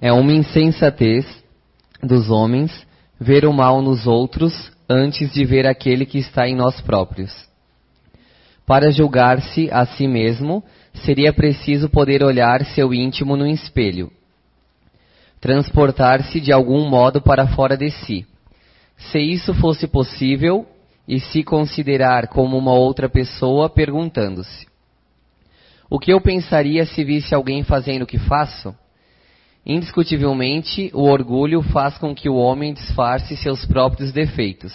É 0.00 0.12
uma 0.12 0.32
insensatez 0.32 1.26
dos 2.02 2.30
homens 2.30 2.86
ver 3.20 3.44
o 3.44 3.52
mal 3.52 3.82
nos 3.82 4.06
outros 4.06 4.72
antes 4.88 5.30
de 5.32 5.44
ver 5.44 5.66
aquele 5.66 6.06
que 6.06 6.18
está 6.18 6.48
em 6.48 6.56
nós 6.56 6.80
próprios. 6.80 7.30
Para 8.66 8.90
julgar-se 8.90 9.70
a 9.70 9.84
si 9.84 10.06
mesmo, 10.08 10.64
seria 11.04 11.32
preciso 11.32 11.88
poder 11.88 12.22
olhar 12.22 12.64
seu 12.66 12.94
íntimo 12.94 13.36
no 13.36 13.46
espelho, 13.46 14.10
transportar-se 15.40 16.40
de 16.40 16.52
algum 16.52 16.88
modo 16.88 17.20
para 17.20 17.48
fora 17.48 17.76
de 17.76 17.90
si. 17.90 18.26
Se 18.96 19.18
isso 19.18 19.52
fosse 19.54 19.86
possível, 19.86 20.66
e 21.10 21.18
se 21.18 21.42
considerar 21.42 22.28
como 22.28 22.56
uma 22.56 22.72
outra 22.72 23.08
pessoa, 23.08 23.68
perguntando-se: 23.68 24.68
O 25.90 25.98
que 25.98 26.12
eu 26.12 26.20
pensaria 26.20 26.86
se 26.86 27.02
visse 27.02 27.34
alguém 27.34 27.64
fazendo 27.64 28.02
o 28.02 28.06
que 28.06 28.16
faço? 28.16 28.72
Indiscutivelmente, 29.64 30.90
o 30.94 31.02
orgulho 31.02 31.62
faz 31.62 31.98
com 31.98 32.14
que 32.14 32.28
o 32.28 32.36
homem 32.36 32.72
disfarce 32.72 33.36
seus 33.36 33.64
próprios 33.66 34.12
defeitos, 34.12 34.72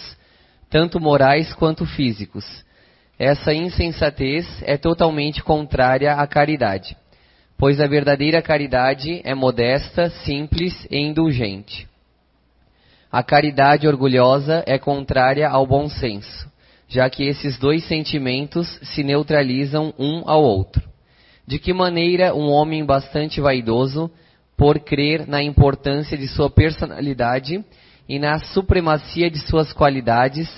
tanto 0.70 1.00
morais 1.00 1.52
quanto 1.54 1.84
físicos. 1.84 2.44
Essa 3.18 3.52
insensatez 3.52 4.46
é 4.62 4.76
totalmente 4.76 5.42
contrária 5.42 6.14
à 6.14 6.26
caridade, 6.26 6.96
pois 7.58 7.80
a 7.80 7.86
verdadeira 7.86 8.40
caridade 8.42 9.20
é 9.24 9.34
modesta, 9.34 10.10
simples 10.10 10.86
e 10.90 10.98
indulgente. 10.98 11.88
A 13.10 13.22
caridade 13.22 13.88
orgulhosa 13.88 14.62
é 14.66 14.78
contrária 14.78 15.48
ao 15.48 15.66
bom 15.66 15.88
senso, 15.88 16.50
já 16.88 17.08
que 17.08 17.24
esses 17.24 17.58
dois 17.58 17.84
sentimentos 17.84 18.68
se 18.82 19.02
neutralizam 19.02 19.94
um 19.98 20.22
ao 20.28 20.42
outro. 20.42 20.82
De 21.46 21.58
que 21.58 21.72
maneira 21.72 22.34
um 22.34 22.50
homem 22.50 22.84
bastante 22.84 23.40
vaidoso, 23.40 24.10
por 24.56 24.78
crer 24.80 25.26
na 25.26 25.42
importância 25.42 26.16
de 26.16 26.26
sua 26.26 26.48
personalidade 26.48 27.64
e 28.08 28.18
na 28.18 28.38
supremacia 28.38 29.30
de 29.30 29.38
suas 29.40 29.72
qualidades, 29.72 30.48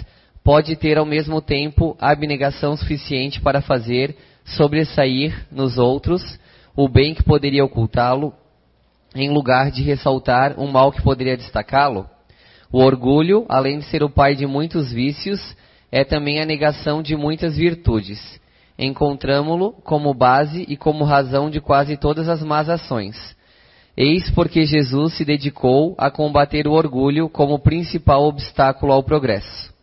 pode 0.45 0.77
ter 0.77 0.99
ao 0.99 1.07
mesmo 1.07 1.43
tempo 1.43 1.97
abnegação 2.01 2.77
suficiente 2.77 3.41
para 3.41 3.61
fazer 3.61 4.17
sobressair 4.45 5.47
nos 5.51 5.79
outros 5.79 6.23
o 6.77 6.89
bem 6.89 7.13
que 7.13 7.25
poderia 7.25 7.65
ocultá-lo, 7.65 8.33
em 9.15 9.31
lugar 9.31 9.71
de 9.71 9.83
ressaltar 9.83 10.55
o 10.61 10.67
mal 10.69 10.93
que 10.93 11.03
poderia 11.03 11.37
destacá-lo? 11.37 12.09
O 12.71 12.79
orgulho, 12.79 13.45
além 13.49 13.79
de 13.79 13.87
ser 13.87 14.03
o 14.03 14.11
pai 14.11 14.37
de 14.37 14.47
muitos 14.47 14.93
vícios, 14.93 15.41
é 15.91 16.05
também 16.05 16.41
a 16.41 16.47
negação 16.47 17.03
de 17.03 17.17
muitas 17.17 17.57
virtudes. 17.57 18.41
Encontramo-lo 18.79 19.73
como 19.73 20.15
base 20.15 20.65
e 20.69 20.77
como 20.77 21.05
razão 21.05 21.51
de 21.51 21.61
quase 21.61 21.97
todas 21.97 22.29
as 22.29 22.43
más 22.43 22.69
ações. 22.69 23.37
Eis 24.01 24.31
porque 24.31 24.65
Jesus 24.65 25.17
se 25.17 25.25
dedicou 25.25 25.97
a 25.99 26.09
combater 26.09 26.69
o 26.69 26.73
orgulho 26.73 27.29
como 27.29 27.59
principal 27.59 28.23
obstáculo 28.23 28.93
ao 28.93 29.03
progresso. 29.03 29.75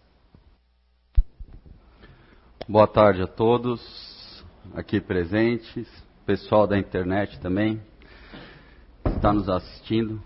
Boa 2.65 2.87
tarde 2.87 3.23
a 3.23 3.27
todos 3.27 4.41
aqui 4.73 5.01
presentes, 5.01 5.85
pessoal 6.25 6.65
da 6.65 6.79
internet 6.79 7.37
também, 7.41 7.81
que 9.03 9.09
está 9.17 9.33
nos 9.33 9.49
assistindo. 9.49 10.23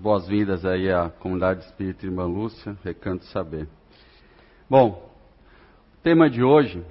Boas-vindas 0.00 0.64
aí 0.64 0.90
à 0.90 1.10
comunidade 1.10 1.66
espírita 1.66 2.06
Irmã 2.06 2.24
Lúcia, 2.24 2.78
Recanto 2.82 3.26
Saber. 3.26 3.68
Bom, 4.70 5.12
o 5.98 6.02
tema 6.02 6.30
de 6.30 6.42
hoje, 6.42 6.82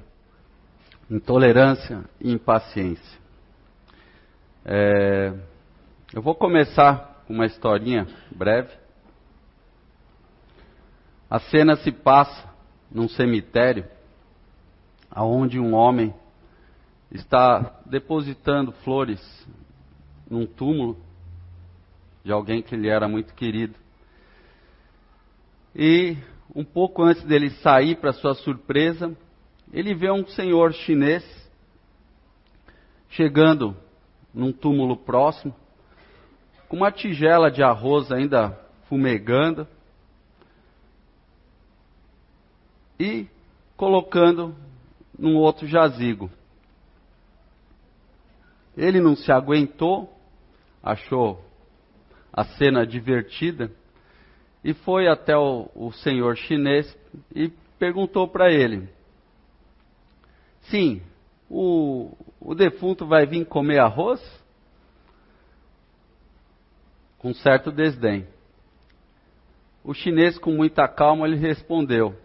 intolerância 1.10 2.06
e 2.22 2.32
impaciência. 2.32 3.20
É, 4.64 5.34
eu 6.14 6.22
vou 6.22 6.36
começar 6.36 7.24
com 7.26 7.34
uma 7.34 7.46
historinha 7.46 8.08
breve. 8.32 8.72
A 11.30 11.40
cena 11.40 11.76
se 11.76 11.92
passa 11.92 12.48
num 12.92 13.10
cemitério, 13.10 13.86
aonde 15.10 15.60
um 15.60 15.74
homem 15.74 16.14
está 17.12 17.80
depositando 17.86 18.72
flores 18.84 19.20
num 20.30 20.46
túmulo 20.46 20.98
de 22.24 22.32
alguém 22.32 22.62
que 22.62 22.76
lhe 22.76 22.88
era 22.88 23.08
muito 23.08 23.34
querido. 23.34 23.76
E 25.76 26.16
um 26.56 26.64
pouco 26.64 27.04
antes 27.04 27.24
dele 27.24 27.50
sair, 27.50 27.98
para 27.98 28.14
sua 28.14 28.36
surpresa, 28.36 29.16
ele 29.74 29.94
vê 29.94 30.12
um 30.12 30.26
senhor 30.28 30.72
chinês 30.74 31.24
chegando 33.10 33.76
num 34.34 34.52
túmulo 34.52 34.96
próximo, 34.96 35.54
com 36.68 36.78
uma 36.78 36.92
tigela 36.92 37.52
de 37.52 37.64
arroz 37.64 38.12
ainda 38.12 38.58
fumegando 38.88 39.68
e 43.00 43.28
colocando 43.76 44.56
num 45.18 45.36
outro 45.36 45.68
jazigo. 45.68 46.30
Ele 48.76 49.00
não 49.00 49.16
se 49.16 49.32
aguentou, 49.32 50.14
achou 50.84 51.44
a 52.32 52.44
cena 52.44 52.86
divertida 52.86 53.72
e 54.64 54.74
foi 54.74 55.08
até 55.08 55.38
o, 55.38 55.70
o 55.74 55.92
senhor 55.92 56.36
chinês 56.36 56.98
e 57.34 57.50
perguntou 57.80 58.28
para 58.28 58.52
ele: 58.52 58.90
Sim, 60.64 61.02
o, 61.50 62.12
o 62.40 62.56
defunto 62.56 63.06
vai 63.06 63.26
vir 63.26 63.46
comer 63.46 63.80
arroz? 63.80 64.22
Com 67.26 67.34
certo 67.34 67.72
desdém. 67.72 68.28
O 69.84 69.96
chinês, 69.96 70.38
com 70.38 70.52
muita 70.52 70.88
calma, 70.88 71.26
lhe 71.26 71.36
respondeu: 71.36 72.16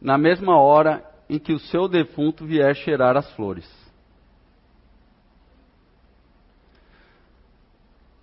Na 0.00 0.16
mesma 0.16 0.56
hora 0.56 1.04
em 1.28 1.40
que 1.40 1.52
o 1.52 1.58
seu 1.58 1.88
defunto 1.88 2.46
vier 2.46 2.72
cheirar 2.76 3.16
as 3.16 3.28
flores. 3.32 3.68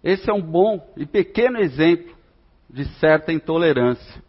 Esse 0.02 0.30
é 0.30 0.34
um 0.34 0.42
bom 0.42 0.90
e 0.96 1.06
pequeno 1.06 1.60
exemplo 1.60 2.16
de 2.70 2.86
certa 2.98 3.34
intolerância, 3.34 4.24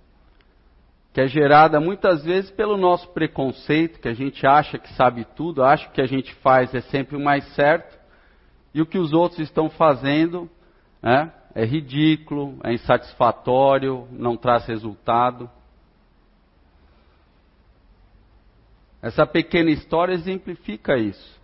que 1.12 1.20
é 1.20 1.28
gerada 1.28 1.78
muitas 1.78 2.24
vezes 2.24 2.50
pelo 2.50 2.76
nosso 2.76 3.08
preconceito, 3.10 4.00
que 4.00 4.08
a 4.08 4.14
gente 4.14 4.44
acha 4.44 4.76
que 4.76 4.92
sabe 4.94 5.24
tudo, 5.36 5.62
acha 5.62 5.84
que 5.84 5.90
o 5.90 5.94
que 5.94 6.02
a 6.02 6.08
gente 6.08 6.34
faz 6.34 6.74
é 6.74 6.80
sempre 6.80 7.16
o 7.16 7.20
mais 7.20 7.44
certo, 7.54 7.96
e 8.74 8.82
o 8.82 8.86
que 8.86 8.98
os 8.98 9.12
outros 9.12 9.38
estão 9.38 9.70
fazendo 9.70 10.50
né, 11.02 11.32
é 11.54 11.64
ridículo, 11.64 12.58
é 12.62 12.72
insatisfatório, 12.74 14.06
não 14.10 14.36
traz 14.36 14.66
resultado. 14.66 15.50
Essa 19.00 19.26
pequena 19.26 19.70
história 19.70 20.12
exemplifica 20.12 20.96
isso 20.96 21.36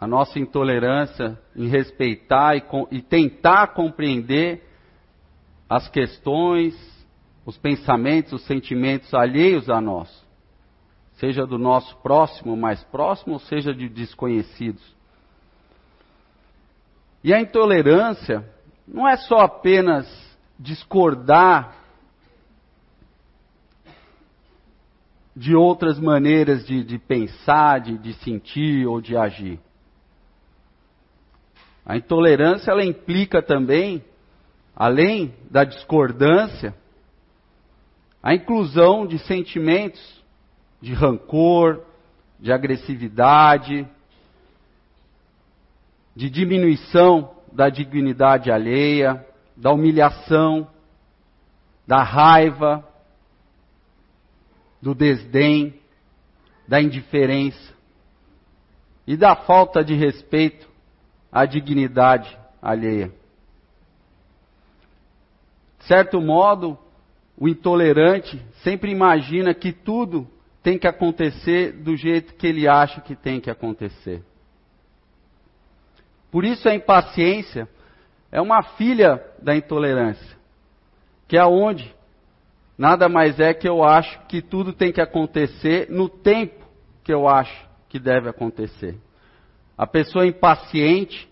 a 0.00 0.06
nossa 0.06 0.38
intolerância 0.38 1.38
em 1.56 1.66
respeitar 1.66 2.56
e, 2.56 2.62
e, 2.92 3.02
tentar 3.02 3.68
compreender 3.68 4.64
as 5.68 5.88
questões, 5.88 6.74
os 7.44 7.58
pensamentos, 7.58 8.32
os 8.32 8.46
sentimentos 8.46 9.12
alheios 9.12 9.68
a 9.68 9.80
nós, 9.80 10.08
seja 11.14 11.44
do 11.44 11.58
nosso 11.58 11.96
próximo 11.96 12.56
mais 12.56 12.82
próximo, 12.84 13.34
ou 13.34 13.40
seja 13.40 13.74
de 13.74 13.88
desconhecidos. 13.88 14.96
E 17.22 17.34
a 17.34 17.40
intolerância 17.40 18.44
não 18.86 19.08
é 19.08 19.16
só 19.16 19.40
apenas 19.40 20.06
discordar 20.58 21.76
de 25.34 25.54
outras 25.54 25.98
maneiras 26.00 26.66
de, 26.66 26.82
de 26.82 26.98
pensar, 26.98 27.80
de, 27.80 27.96
de 27.96 28.12
sentir 28.14 28.86
ou 28.86 29.00
de 29.00 29.16
agir. 29.16 29.60
A 31.86 31.96
intolerância 31.96 32.70
ela 32.70 32.84
implica 32.84 33.40
também, 33.40 34.04
além 34.74 35.34
da 35.50 35.64
discordância, 35.64 36.74
a 38.22 38.34
inclusão 38.34 39.06
de 39.06 39.18
sentimentos 39.20 40.22
de 40.80 40.92
rancor, 40.92 41.84
de 42.38 42.52
agressividade, 42.52 43.88
de 46.18 46.28
diminuição 46.28 47.30
da 47.52 47.68
dignidade 47.68 48.50
alheia, 48.50 49.24
da 49.56 49.70
humilhação, 49.70 50.68
da 51.86 52.02
raiva, 52.02 52.84
do 54.82 54.96
desdém, 54.96 55.80
da 56.66 56.82
indiferença 56.82 57.72
e 59.06 59.16
da 59.16 59.36
falta 59.36 59.84
de 59.84 59.94
respeito 59.94 60.68
a 61.30 61.46
dignidade 61.46 62.36
alheia. 62.60 63.12
De 65.78 65.84
certo 65.84 66.20
modo, 66.20 66.76
o 67.36 67.46
intolerante 67.46 68.44
sempre 68.64 68.90
imagina 68.90 69.54
que 69.54 69.72
tudo 69.72 70.26
tem 70.64 70.76
que 70.76 70.88
acontecer 70.88 71.74
do 71.74 71.94
jeito 71.94 72.34
que 72.34 72.48
ele 72.48 72.66
acha 72.66 73.00
que 73.00 73.14
tem 73.14 73.40
que 73.40 73.48
acontecer. 73.48 74.24
Por 76.30 76.44
isso 76.44 76.68
a 76.68 76.74
impaciência 76.74 77.68
é 78.30 78.40
uma 78.40 78.62
filha 78.62 79.24
da 79.42 79.56
intolerância, 79.56 80.36
que 81.26 81.36
é 81.36 81.44
onde 81.44 81.94
nada 82.76 83.08
mais 83.08 83.40
é 83.40 83.54
que 83.54 83.68
eu 83.68 83.82
acho 83.82 84.20
que 84.26 84.42
tudo 84.42 84.72
tem 84.72 84.92
que 84.92 85.00
acontecer 85.00 85.88
no 85.90 86.08
tempo 86.08 86.66
que 87.02 87.12
eu 87.12 87.26
acho 87.26 87.66
que 87.88 87.98
deve 87.98 88.28
acontecer. 88.28 88.96
A 89.76 89.86
pessoa 89.86 90.26
impaciente 90.26 91.28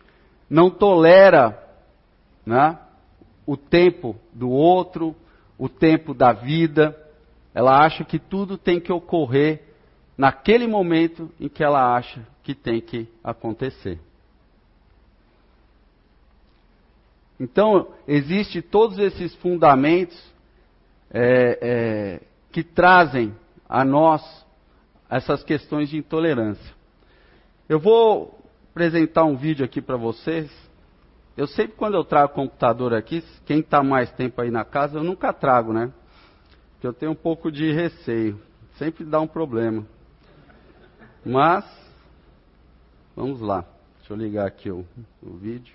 não 0.48 0.70
tolera 0.70 1.62
né, 2.44 2.78
o 3.44 3.56
tempo 3.56 4.16
do 4.32 4.48
outro, 4.48 5.14
o 5.58 5.68
tempo 5.68 6.14
da 6.14 6.32
vida. 6.32 6.96
Ela 7.54 7.84
acha 7.84 8.04
que 8.04 8.18
tudo 8.18 8.56
tem 8.56 8.80
que 8.80 8.92
ocorrer 8.92 9.64
naquele 10.16 10.66
momento 10.66 11.30
em 11.38 11.48
que 11.48 11.62
ela 11.62 11.94
acha 11.94 12.26
que 12.42 12.54
tem 12.54 12.80
que 12.80 13.08
acontecer. 13.22 13.98
Então, 17.38 17.88
existe 18.08 18.62
todos 18.62 18.98
esses 18.98 19.34
fundamentos 19.36 20.16
é, 21.10 21.58
é, 21.60 22.20
que 22.50 22.62
trazem 22.62 23.34
a 23.68 23.84
nós 23.84 24.22
essas 25.08 25.44
questões 25.44 25.88
de 25.88 25.98
intolerância. 25.98 26.74
Eu 27.68 27.78
vou 27.78 28.38
apresentar 28.70 29.24
um 29.24 29.36
vídeo 29.36 29.64
aqui 29.64 29.80
para 29.80 29.96
vocês. 29.96 30.50
Eu 31.36 31.46
sempre 31.46 31.76
quando 31.76 31.94
eu 31.94 32.04
trago 32.04 32.32
computador 32.32 32.94
aqui, 32.94 33.22
quem 33.44 33.60
está 33.60 33.82
mais 33.82 34.10
tempo 34.12 34.40
aí 34.40 34.50
na 34.50 34.64
casa, 34.64 34.98
eu 34.98 35.04
nunca 35.04 35.32
trago, 35.32 35.72
né? 35.72 35.92
Porque 36.72 36.86
eu 36.86 36.92
tenho 36.92 37.12
um 37.12 37.16
pouco 37.16 37.50
de 37.50 37.72
receio. 37.72 38.40
Sempre 38.78 39.04
dá 39.04 39.20
um 39.20 39.26
problema. 39.26 39.86
Mas, 41.24 41.64
vamos 43.14 43.40
lá. 43.40 43.64
Deixa 43.98 44.12
eu 44.12 44.16
ligar 44.16 44.46
aqui 44.46 44.70
o, 44.70 44.84
o 45.22 45.36
vídeo. 45.36 45.74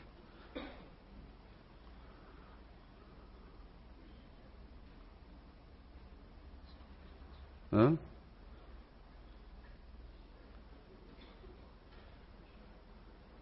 Hã? 7.72 7.98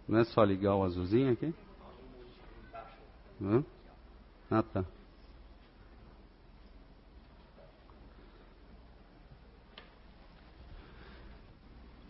Não 0.08 0.20
é 0.20 0.24
só 0.24 0.44
ligar 0.44 0.76
o 0.76 0.84
azulzinho 0.84 1.32
aqui? 1.34 1.54
Hã? 3.42 3.64
Ah, 4.52 4.64
tá. 4.64 4.86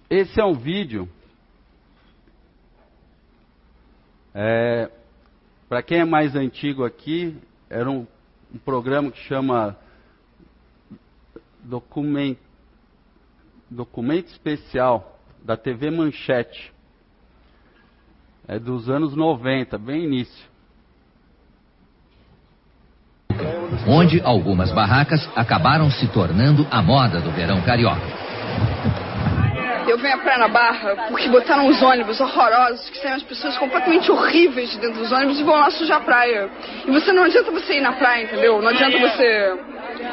Esse 0.09 0.41
é 0.41 0.43
um 0.43 0.53
vídeo. 0.57 1.07
É, 4.33 4.89
Para 5.67 5.83
quem 5.83 5.99
é 5.99 6.05
mais 6.05 6.35
antigo 6.35 6.83
aqui, 6.83 7.37
era 7.69 7.89
um, 7.89 8.07
um 8.53 8.57
programa 8.57 9.11
que 9.11 9.19
chama 9.19 9.77
documento, 11.69 12.39
documento 13.69 14.27
especial 14.27 15.19
da 15.43 15.55
TV 15.55 15.91
Manchete. 15.91 16.73
É 18.47 18.57
dos 18.57 18.89
anos 18.89 19.15
90, 19.15 19.77
bem 19.77 20.03
início. 20.03 20.49
Onde 23.87 24.19
algumas 24.21 24.71
barracas 24.71 25.29
acabaram 25.35 25.89
se 25.91 26.07
tornando 26.07 26.67
a 26.71 26.81
moda 26.81 27.21
do 27.21 27.31
verão 27.31 27.61
carioca. 27.61 28.01
Eu 29.87 29.97
venho 29.97 30.15
à 30.15 30.17
praia 30.17 30.39
na 30.39 30.47
Barra 30.47 31.07
porque 31.07 31.29
botaram 31.29 31.67
uns 31.67 31.81
ônibus 31.81 32.19
horrorosos 32.19 32.89
que 32.89 32.97
saem 32.99 33.15
as 33.15 33.23
pessoas 33.23 33.57
completamente 33.57 34.11
horríveis 34.11 34.71
de 34.71 34.79
dentro 34.79 34.99
dos 34.99 35.11
ônibus 35.11 35.39
e 35.39 35.43
vão 35.43 35.55
lá 35.55 35.69
sujar 35.71 35.97
a 35.97 36.01
praia. 36.01 36.49
E 36.85 36.91
você 36.91 37.11
não 37.11 37.23
adianta 37.23 37.51
você 37.51 37.77
ir 37.77 37.81
na 37.81 37.93
praia, 37.93 38.23
entendeu? 38.23 38.61
Não 38.61 38.69
adianta 38.69 38.99
você 38.99 39.59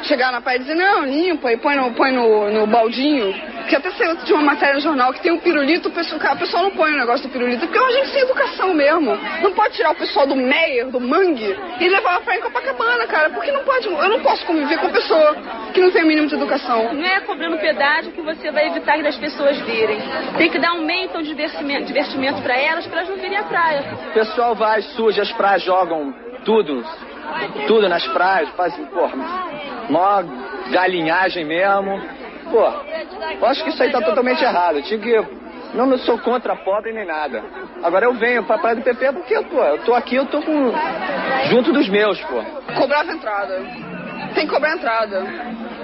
chegar 0.02 0.32
na 0.32 0.40
praia 0.40 0.56
e 0.56 0.60
dizer, 0.60 0.74
não, 0.74 1.04
limpa 1.04 1.52
e 1.52 1.56
põe 1.56 1.76
no, 1.76 1.92
põe 1.92 2.12
no, 2.12 2.50
no 2.50 2.66
baldinho. 2.66 3.32
Que 3.68 3.74
até 3.74 3.90
saiu 3.92 4.16
de 4.16 4.32
uma 4.32 4.42
matéria 4.42 4.74
no 4.74 4.80
jornal 4.80 5.12
que 5.12 5.20
tem 5.20 5.32
um 5.32 5.38
pirulito, 5.38 5.88
o 5.88 5.92
pessoal, 5.92 6.34
o 6.34 6.38
pessoal 6.38 6.62
não 6.64 6.70
põe 6.70 6.92
o 6.92 6.96
negócio 6.96 7.26
do 7.26 7.32
pirulito, 7.32 7.66
porque 7.66 7.78
é 7.78 7.80
uma 7.80 7.92
gente 7.92 8.08
sem 8.10 8.22
educação 8.22 8.74
mesmo. 8.74 9.18
Não 9.42 9.52
pode 9.52 9.74
tirar 9.74 9.90
o 9.90 9.94
pessoal 9.94 10.26
do 10.26 10.36
Meyer, 10.36 10.88
do 10.88 11.00
Mangue, 11.00 11.56
e 11.80 11.88
levar 11.88 12.16
a 12.16 12.20
praia 12.20 12.38
em 12.38 12.42
Copacabana, 12.42 13.06
cara. 13.06 13.30
Porque 13.30 13.50
não 13.50 13.64
pode, 13.64 13.86
eu 13.86 14.08
não 14.08 14.20
posso 14.20 14.44
conviver 14.46 14.78
com 14.78 14.88
pessoa 14.90 15.36
que 15.72 15.80
não 15.80 15.90
tem 15.90 16.04
o 16.04 16.06
mínimo 16.06 16.28
de 16.28 16.34
educação. 16.34 16.94
Não 16.94 17.04
é 17.04 17.20
cobrando 17.20 17.58
pedágio 17.58 18.12
que 18.12 18.22
você 18.22 18.50
vai 18.50 18.68
evitar 18.68 19.02
das 19.02 19.16
pessoas 19.16 19.58
virem. 19.62 19.98
Tem 20.38 20.50
que 20.50 20.58
dar 20.58 20.74
um 20.74 20.84
meio 20.84 21.06
então 21.06 21.22
de 21.22 21.28
divertimento, 21.28 21.86
divertimento 21.86 22.40
para 22.42 22.56
elas, 22.56 22.86
para 22.86 23.00
elas 23.00 23.10
não 23.10 23.16
virem 23.16 23.36
à 23.36 23.44
praia. 23.44 23.84
O 24.10 24.12
pessoal 24.14 24.54
vai, 24.54 24.82
suja 24.82 25.22
as 25.22 25.32
praias, 25.32 25.62
jogam 25.62 26.14
tudo, 26.44 26.84
tudo 27.66 27.88
nas 27.88 28.06
praias, 28.08 28.48
fazem, 28.50 28.84
porra, 28.86 29.16
mó 29.88 30.22
galinhagem 30.70 31.44
mesmo. 31.44 32.00
Pô, 32.50 32.64
eu 33.40 33.46
acho 33.46 33.64
que 33.64 33.70
isso 33.70 33.82
aí 33.82 33.90
tá 33.90 34.00
totalmente 34.00 34.42
errado. 34.42 34.76
Eu 34.76 34.82
tinha 34.82 34.98
que. 35.00 35.46
Não, 35.74 35.84
não 35.84 35.98
sou 35.98 36.18
contra 36.18 36.54
pobre 36.56 36.92
nem 36.92 37.04
nada. 37.04 37.44
Agora 37.82 38.06
eu 38.06 38.14
venho 38.14 38.44
pra 38.44 38.58
praia 38.58 38.76
do 38.76 38.82
PP 38.82 39.12
porque, 39.12 39.34
pô, 39.42 39.62
eu 39.62 39.78
tô 39.78 39.94
aqui, 39.94 40.16
eu 40.16 40.26
tô 40.26 40.40
com. 40.40 40.72
junto 41.50 41.72
dos 41.72 41.88
meus, 41.88 42.20
pô. 42.22 42.42
Cobrava 42.78 43.12
entrada. 43.12 43.58
Tem 44.34 44.46
que 44.46 44.52
cobrar 44.52 44.74
entrada. 44.74 45.24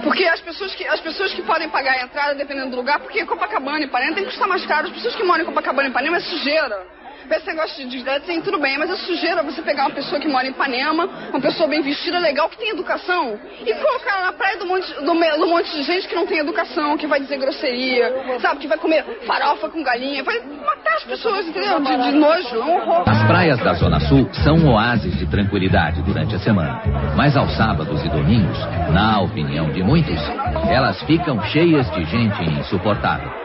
Porque 0.03 0.25
as 0.25 0.41
pessoas, 0.41 0.75
que, 0.75 0.87
as 0.87 1.01
pessoas 1.01 1.33
que 1.33 1.43
podem 1.43 1.69
pagar 1.69 1.93
a 1.93 2.03
entrada, 2.03 2.35
dependendo 2.35 2.71
do 2.71 2.77
lugar, 2.77 2.99
porque 3.01 3.25
Copacabana 3.25 3.81
e 3.81 3.85
Ipanema 3.85 4.15
tem 4.15 4.25
que 4.25 4.31
custar 4.31 4.49
mais 4.49 4.65
caro. 4.67 4.89
As 4.89 4.93
pessoas 4.93 5.15
que 5.15 5.23
moram 5.25 5.43
em 5.43 5.47
Copacabana 5.47 5.89
e 5.89 5.91
Ipanema 5.91 6.17
é 6.17 6.21
sujeira. 6.21 7.02
Esse 7.33 7.47
negócio 7.47 7.89
de 7.89 8.05
sim, 8.27 8.43
tudo 8.43 8.59
bem, 8.59 8.77
mas 8.79 8.91
é 8.91 8.97
sujeira 8.97 9.43
você 9.43 9.63
pegar 9.63 9.85
uma 9.85 9.95
pessoa 9.95 10.21
que 10.21 10.29
mora 10.29 10.47
em 10.47 10.51
Ipanema, 10.51 11.09
uma 11.31 11.41
pessoa 11.41 11.67
bem 11.67 11.81
vestida, 11.81 12.19
legal, 12.19 12.47
que 12.49 12.59
tem 12.59 12.71
educação, 12.71 13.39
e 13.65 13.73
colocar 13.73 14.21
na 14.23 14.33
praia 14.33 14.59
do 14.59 14.67
monte, 14.67 14.93
do, 14.95 15.03
do 15.03 15.47
monte 15.47 15.71
de 15.73 15.83
gente 15.83 16.07
que 16.07 16.15
não 16.15 16.27
tem 16.27 16.39
educação, 16.39 16.97
que 16.99 17.07
vai 17.07 17.21
dizer 17.21 17.39
grosseria, 17.39 18.39
sabe, 18.39 18.61
que 18.61 18.69
vai 18.69 18.77
comer 18.77 19.03
farofa 19.27 19.71
com 19.71 19.83
galinha, 19.83 20.23
vai 20.23 20.41
matar 20.41 20.95
as 20.97 21.05
pessoas, 21.05 21.47
entendeu? 21.49 21.81
De, 21.81 21.97
de 21.97 22.13
nojo, 22.13 22.55
é 22.55 22.65
um 22.65 22.77
horror. 22.77 23.05
As 23.09 23.27
praias 23.27 23.59
da 23.61 23.73
Zona 23.75 23.99
Sul 24.01 24.29
são 24.45 24.69
oásis 24.69 25.17
de 25.19 25.27
tranquilidade 25.27 26.03
durante 26.03 26.35
a 26.35 26.39
semana. 26.39 26.83
Mas 27.17 27.35
aos 27.35 27.57
sábados 27.57 28.05
e 28.05 28.09
domingos, 28.11 28.59
na 28.93 29.21
opinião 29.21 29.71
de 29.73 29.83
muitos, 29.83 30.21
elas 30.69 31.01
ficam 31.05 31.43
cheias 31.45 31.91
de 31.93 32.05
gente 32.05 32.43
insuportável 32.61 33.42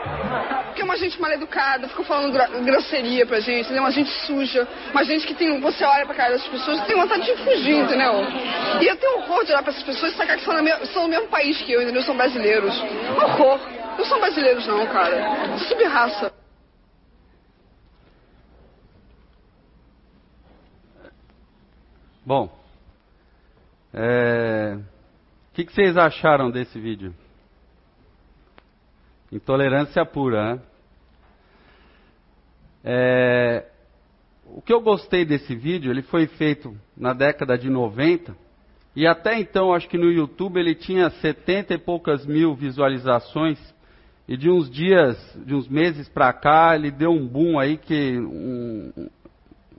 gente 0.98 1.20
mal 1.20 1.32
educada, 1.32 1.88
fica 1.88 2.04
falando 2.04 2.32
gro 2.32 2.64
grosseria 2.64 3.26
pra 3.26 3.40
gente, 3.40 3.66
entendeu? 3.66 3.84
Uma 3.84 3.92
gente 3.92 4.10
suja, 4.26 4.68
uma 4.92 5.04
gente 5.04 5.26
que 5.26 5.34
tem. 5.34 5.60
Você 5.60 5.84
olha 5.84 6.06
pra 6.06 6.16
cara 6.16 6.32
dessas 6.32 6.48
pessoas 6.48 6.86
tem 6.86 6.96
vontade 6.96 7.26
de 7.26 7.36
fugir, 7.44 7.76
entendeu? 7.76 8.14
E 8.82 8.88
eu 8.88 8.96
tenho 8.98 9.18
horror 9.20 9.44
de 9.46 9.52
olhar 9.52 9.64
pra 9.64 9.72
essas 9.72 9.84
pessoas 9.84 10.14
e 10.14 10.16
sacar 10.18 10.38
que 10.38 10.44
são, 10.44 10.62
me 10.62 10.72
são 10.88 11.04
do 11.04 11.10
mesmo 11.10 11.28
país 11.28 11.62
que 11.62 11.72
eu, 11.72 11.82
entendeu? 11.82 12.02
São 12.04 12.16
brasileiros. 12.16 12.74
Horror. 13.16 13.60
Não 13.98 14.06
são 14.06 14.20
brasileiros, 14.20 14.68
não, 14.68 14.86
cara. 14.88 15.58
Subraça. 15.68 16.32
Bom, 22.26 22.50
é... 23.94 24.76
o 24.76 25.56
que, 25.56 25.64
que 25.64 25.74
vocês 25.74 25.98
acharam 25.98 26.52
desse 26.52 26.78
vídeo? 26.78 27.16
Intolerância 29.32 30.06
pura, 30.06 30.56
né? 30.56 30.62
É, 32.90 33.66
o 34.46 34.62
que 34.62 34.72
eu 34.72 34.80
gostei 34.80 35.26
desse 35.26 35.54
vídeo, 35.54 35.92
ele 35.92 36.02
foi 36.04 36.26
feito 36.26 36.74
na 36.96 37.12
década 37.12 37.58
de 37.58 37.70
90, 37.70 38.34
e 38.96 39.06
até 39.06 39.38
então, 39.38 39.74
acho 39.74 39.90
que 39.90 39.98
no 39.98 40.10
YouTube 40.10 40.58
ele 40.58 40.74
tinha 40.74 41.10
70 41.10 41.74
e 41.74 41.78
poucas 41.78 42.26
mil 42.26 42.56
visualizações, 42.56 43.60
e 44.26 44.38
de 44.38 44.50
uns 44.50 44.70
dias, 44.70 45.18
de 45.46 45.54
uns 45.54 45.68
meses 45.68 46.08
para 46.08 46.32
cá, 46.32 46.76
ele 46.76 46.90
deu 46.90 47.12
um 47.12 47.28
boom 47.28 47.60
aí 47.60 47.76
que 47.76 48.18
um, 48.18 49.10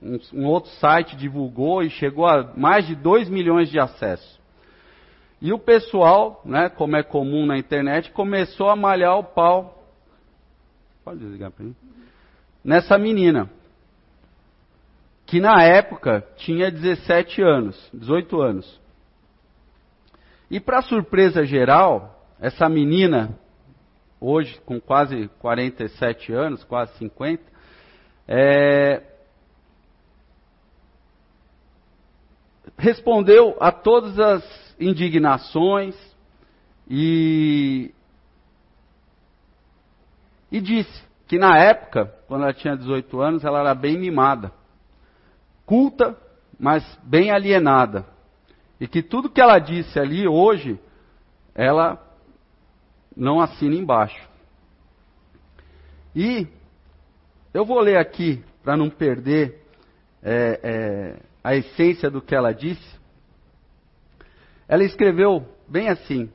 um, 0.03 0.19
um 0.31 0.45
outro 0.45 0.69
site 0.73 1.15
divulgou 1.15 1.81
e 1.81 1.89
chegou 1.89 2.27
a 2.27 2.53
mais 2.55 2.85
de 2.85 2.93
2 2.93 3.27
milhões 3.27 3.71
de 3.71 3.79
acessos. 3.79 4.39
E 5.41 5.51
o 5.51 5.57
pessoal, 5.57 6.43
né, 6.45 6.69
como 6.69 6.95
é 6.95 7.01
comum 7.01 7.47
na 7.47 7.57
internet, 7.57 8.11
começou 8.11 8.69
a 8.69 8.75
malhar 8.75 9.17
o 9.17 9.23
pau. 9.23 9.83
Pode 11.03 11.19
desligar 11.21 11.49
para 11.49 11.65
mim. 11.65 11.75
Nessa 12.63 12.97
menina. 12.97 13.49
Que 15.25 15.39
na 15.39 15.63
época 15.63 16.25
tinha 16.37 16.71
17 16.71 17.41
anos, 17.41 17.89
18 17.93 18.41
anos. 18.41 18.79
E 20.49 20.59
para 20.59 20.81
surpresa 20.81 21.45
geral, 21.45 22.25
essa 22.39 22.67
menina, 22.67 23.37
hoje 24.19 24.59
com 24.65 24.79
quase 24.79 25.27
47 25.39 26.33
anos, 26.33 26.63
quase 26.63 26.97
50, 26.97 27.43
é, 28.27 29.03
respondeu 32.77 33.55
a 33.59 33.71
todas 33.71 34.19
as 34.19 34.75
indignações 34.79 35.95
e, 36.89 37.93
e 40.51 40.59
disse 40.61 41.08
que 41.29 41.37
na 41.37 41.55
época, 41.59 42.11
quando 42.27 42.41
ela 42.41 42.53
tinha 42.53 42.75
18 42.75 43.21
anos, 43.21 43.45
ela 43.45 43.59
era 43.59 43.75
bem 43.75 43.99
mimada. 43.99 44.51
Culta, 45.63 46.17
mas 46.59 46.83
bem 47.03 47.29
alienada. 47.29 48.03
E 48.81 48.87
que 48.87 49.03
tudo 49.03 49.29
que 49.29 49.39
ela 49.39 49.59
disse 49.59 49.99
ali 49.99 50.27
hoje, 50.27 50.79
ela 51.53 52.03
não 53.15 53.39
assina 53.39 53.75
embaixo. 53.75 54.27
E 56.15 56.47
eu 57.53 57.63
vou 57.63 57.79
ler 57.79 57.99
aqui, 57.99 58.43
para 58.63 58.75
não 58.75 58.89
perder 58.89 59.63
é, 60.23 60.59
é, 60.63 61.19
a 61.43 61.55
essência 61.55 62.09
do 62.09 62.23
que 62.23 62.33
ela 62.33 62.51
disse. 62.51 62.99
Ela 64.67 64.83
escreveu 64.83 65.47
bem 65.67 65.89
assim: 65.89 66.31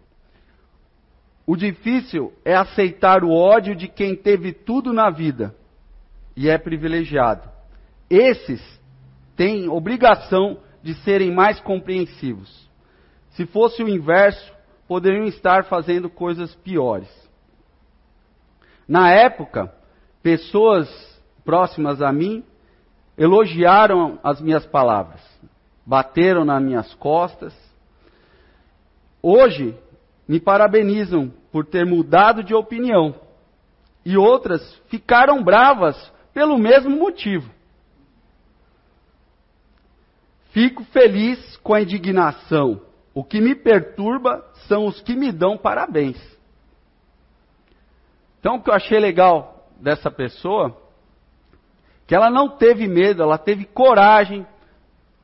O 1.46 1.56
difícil 1.56 2.32
é 2.44 2.54
aceitar 2.54 3.22
o 3.22 3.30
ódio 3.30 3.76
de 3.76 3.86
quem 3.86 4.16
teve 4.16 4.52
tudo 4.52 4.92
na 4.92 5.10
vida 5.10 5.54
e 6.36 6.48
é 6.48 6.56
privilegiado. 6.56 7.48
Esses 8.08 8.62
têm 9.36 9.68
obrigação 9.68 10.58
de 10.82 10.94
serem 11.02 11.32
mais 11.32 11.60
compreensivos. 11.60 12.68
Se 13.30 13.44
fosse 13.46 13.82
o 13.82 13.88
inverso, 13.88 14.52
poderiam 14.88 15.24
estar 15.24 15.64
fazendo 15.64 16.08
coisas 16.08 16.54
piores. 16.54 17.08
Na 18.86 19.10
época, 19.10 19.72
pessoas 20.22 20.88
próximas 21.44 22.00
a 22.00 22.12
mim 22.12 22.44
elogiaram 23.16 24.18
as 24.22 24.40
minhas 24.40 24.66
palavras, 24.66 25.20
bateram 25.86 26.44
nas 26.44 26.62
minhas 26.62 26.94
costas. 26.94 27.54
Hoje, 29.22 29.76
me 30.26 30.40
parabenizam 30.40 31.32
por 31.52 31.66
ter 31.66 31.84
mudado 31.84 32.42
de 32.42 32.54
opinião. 32.54 33.14
E 34.04 34.16
outras 34.16 34.62
ficaram 34.88 35.42
bravas 35.42 36.12
pelo 36.32 36.58
mesmo 36.58 36.90
motivo. 36.90 37.50
Fico 40.50 40.84
feliz 40.84 41.56
com 41.58 41.74
a 41.74 41.82
indignação. 41.82 42.80
O 43.14 43.24
que 43.24 43.40
me 43.40 43.54
perturba 43.54 44.44
são 44.66 44.86
os 44.86 45.00
que 45.00 45.14
me 45.14 45.32
dão 45.32 45.56
parabéns. 45.56 46.16
Então, 48.40 48.56
o 48.56 48.62
que 48.62 48.68
eu 48.68 48.74
achei 48.74 48.98
legal 48.98 49.68
dessa 49.80 50.10
pessoa, 50.10 50.76
que 52.06 52.14
ela 52.14 52.30
não 52.30 52.48
teve 52.48 52.86
medo, 52.86 53.22
ela 53.22 53.38
teve 53.38 53.64
coragem. 53.64 54.46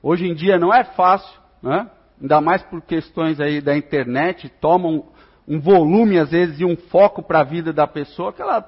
Hoje 0.03 0.27
em 0.27 0.35
dia 0.35 0.59
não 0.59 0.73
é 0.73 0.85
fácil, 0.85 1.39
né? 1.63 1.91
Ainda 2.21 2.41
mais 2.41 2.63
por 2.63 2.83
questões 2.83 3.41
aí 3.41 3.61
da 3.61 3.77
internet, 3.77 4.49
tomam 4.61 5.07
um 5.49 5.59
volume 5.59 6.19
às 6.19 6.31
vezes 6.31 6.61
e 6.61 6.65
um 6.65 6.77
foco 6.77 7.23
para 7.23 7.41
a 7.41 7.45
vida 7.45 7.73
da 7.73 7.87
pessoa 7.87 8.33
que 8.33 8.43
ela 8.43 8.61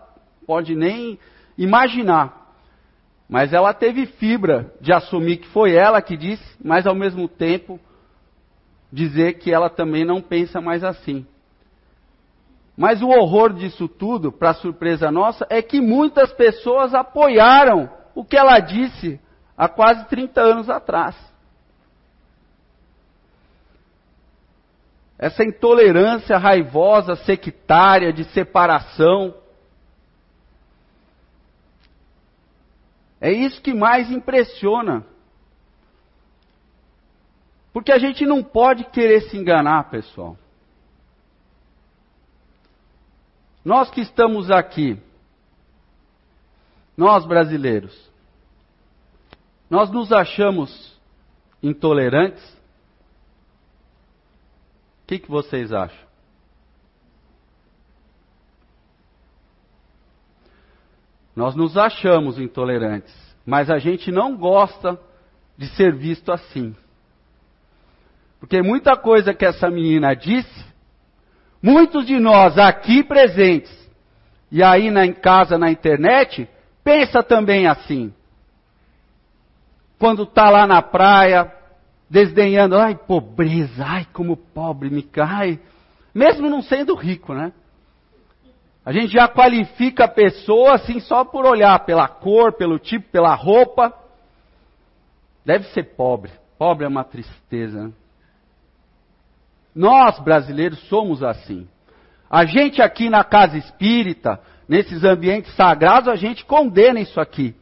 pode 0.46 0.74
nem 0.74 1.18
imaginar. 1.56 2.40
Mas 3.28 3.52
ela 3.52 3.72
teve 3.72 4.06
fibra 4.06 4.72
de 4.80 4.92
assumir 4.92 5.38
que 5.38 5.48
foi 5.48 5.74
ela 5.74 6.02
que 6.02 6.16
disse, 6.16 6.44
mas 6.62 6.86
ao 6.86 6.94
mesmo 6.94 7.28
tempo 7.28 7.78
dizer 8.92 9.34
que 9.34 9.50
ela 9.50 9.70
também 9.70 10.04
não 10.04 10.20
pensa 10.20 10.60
mais 10.60 10.84
assim. 10.84 11.26
Mas 12.76 13.02
o 13.02 13.08
horror 13.08 13.52
disso 13.52 13.86
tudo, 13.86 14.32
para 14.32 14.54
surpresa 14.54 15.10
nossa, 15.10 15.46
é 15.48 15.62
que 15.62 15.80
muitas 15.80 16.32
pessoas 16.32 16.94
apoiaram 16.94 17.88
o 18.14 18.24
que 18.24 18.36
ela 18.36 18.58
disse 18.58 19.20
há 19.56 19.68
quase 19.68 20.06
30 20.08 20.40
anos 20.40 20.70
atrás. 20.70 21.31
Essa 25.22 25.44
intolerância 25.44 26.36
raivosa, 26.36 27.14
sectária, 27.14 28.12
de 28.12 28.24
separação, 28.24 29.32
É 33.24 33.30
isso 33.30 33.62
que 33.62 33.72
mais 33.72 34.10
impressiona. 34.10 35.06
Porque 37.72 37.92
a 37.92 37.98
gente 37.98 38.26
não 38.26 38.42
pode 38.42 38.82
querer 38.86 39.20
se 39.30 39.36
enganar, 39.36 39.88
pessoal. 39.90 40.36
Nós 43.64 43.88
que 43.90 44.00
estamos 44.00 44.50
aqui, 44.50 45.00
nós 46.96 47.24
brasileiros, 47.24 48.10
nós 49.70 49.88
nos 49.88 50.12
achamos 50.12 51.00
intolerantes? 51.62 52.42
O 55.02 55.06
que, 55.06 55.18
que 55.18 55.30
vocês 55.30 55.72
acham? 55.72 56.12
Nós 61.34 61.54
nos 61.54 61.76
achamos 61.76 62.38
intolerantes, 62.38 63.14
mas 63.44 63.70
a 63.70 63.78
gente 63.78 64.10
não 64.12 64.36
gosta 64.36 65.00
de 65.56 65.66
ser 65.68 65.94
visto 65.94 66.30
assim. 66.30 66.76
Porque 68.38 68.60
muita 68.60 68.96
coisa 68.96 69.32
que 69.32 69.44
essa 69.44 69.70
menina 69.70 70.14
disse, 70.14 70.64
muitos 71.62 72.06
de 72.06 72.18
nós 72.18 72.58
aqui 72.58 73.02
presentes 73.02 73.82
e 74.50 74.62
aí 74.62 74.90
na, 74.90 75.06
em 75.06 75.14
casa 75.14 75.56
na 75.56 75.70
internet, 75.70 76.46
pensa 76.84 77.22
também 77.22 77.66
assim. 77.66 78.12
Quando 79.98 80.24
está 80.24 80.50
lá 80.50 80.66
na 80.66 80.82
praia, 80.82 81.50
desdenhando, 82.12 82.76
ai 82.76 82.94
pobreza, 82.94 83.82
ai 83.86 84.06
como 84.12 84.36
pobre 84.36 84.90
me 84.90 85.02
cai, 85.02 85.58
mesmo 86.14 86.50
não 86.50 86.60
sendo 86.60 86.94
rico, 86.94 87.32
né? 87.32 87.54
A 88.84 88.92
gente 88.92 89.14
já 89.14 89.26
qualifica 89.26 90.04
a 90.04 90.08
pessoa 90.08 90.74
assim 90.74 91.00
só 91.00 91.24
por 91.24 91.46
olhar 91.46 91.78
pela 91.86 92.06
cor, 92.06 92.52
pelo 92.52 92.78
tipo, 92.78 93.08
pela 93.10 93.34
roupa. 93.34 93.94
Deve 95.42 95.64
ser 95.68 95.94
pobre. 95.96 96.32
Pobre 96.58 96.84
é 96.84 96.88
uma 96.88 97.04
tristeza. 97.04 97.84
Né? 97.84 97.92
Nós 99.74 100.18
brasileiros 100.18 100.80
somos 100.88 101.22
assim. 101.22 101.66
A 102.28 102.44
gente 102.44 102.82
aqui 102.82 103.08
na 103.08 103.24
casa 103.24 103.56
espírita, 103.56 104.40
nesses 104.68 105.02
ambientes 105.04 105.54
sagrados, 105.54 106.08
a 106.08 106.16
gente 106.16 106.44
condena 106.44 107.00
isso 107.00 107.20
aqui. 107.20 107.54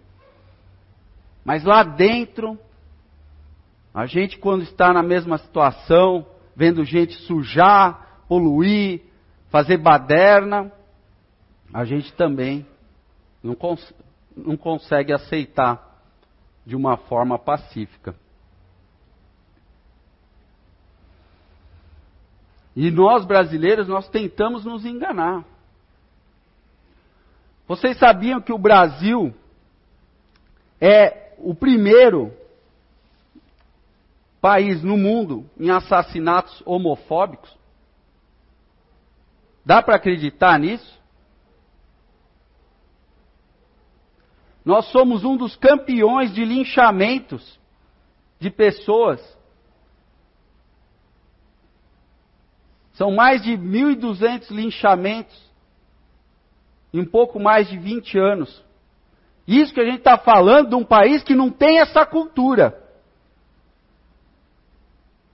Mas 1.45 1.64
lá 1.64 1.83
dentro, 1.83 2.59
a 3.92 4.06
gente 4.06 4.38
quando 4.38 4.62
está 4.62 4.92
na 4.92 5.02
mesma 5.02 5.38
situação, 5.38 6.26
vendo 6.54 6.85
gente 6.85 7.14
sujar, 7.23 8.25
poluir, 8.28 9.02
fazer 9.50 9.78
baderna, 9.78 10.73
a 11.73 11.85
gente 11.85 12.12
também 12.14 12.66
não, 13.42 13.54
cons 13.54 13.94
não 14.37 14.56
consegue 14.56 15.12
aceitar 15.12 16.02
de 16.64 16.76
uma 16.76 16.97
forma 16.97 17.38
pacífica. 17.38 18.14
E 22.76 22.90
nós 22.90 23.25
brasileiros, 23.25 23.88
nós 23.88 24.09
tentamos 24.09 24.64
nos 24.64 24.85
enganar. 24.85 25.44
Vocês 27.66 27.99
sabiam 27.99 28.40
que 28.40 28.52
o 28.52 28.59
Brasil 28.59 29.35
é 30.80 31.35
o 31.38 31.54
primeiro 31.54 32.32
país 34.40 34.82
no 34.82 34.97
mundo 34.97 35.49
em 35.59 35.70
assassinatos 35.70 36.62
homofóbicos? 36.64 37.54
Dá 39.64 39.82
para 39.82 39.97
acreditar 39.97 40.59
nisso? 40.59 40.99
Nós 44.64 44.87
somos 44.87 45.25
um 45.25 45.37
dos 45.37 45.56
campeões 45.56 46.32
de 46.32 46.44
linchamentos 46.44 47.59
de 48.38 48.50
pessoas. 48.50 49.20
São 52.92 53.11
mais 53.12 53.42
de 53.42 53.52
1.200 53.52 54.50
linchamentos 54.50 55.50
em 56.92 57.00
um 57.00 57.06
pouco 57.06 57.38
mais 57.38 57.68
de 57.68 57.78
20 57.78 58.18
anos. 58.18 58.64
Isso 59.47 59.73
que 59.73 59.80
a 59.80 59.85
gente 59.85 59.99
está 59.99 60.18
falando 60.18 60.70
de 60.70 60.75
um 60.75 60.85
país 60.85 61.23
que 61.23 61.35
não 61.35 61.50
tem 61.50 61.78
essa 61.78 62.04
cultura. 62.04 62.80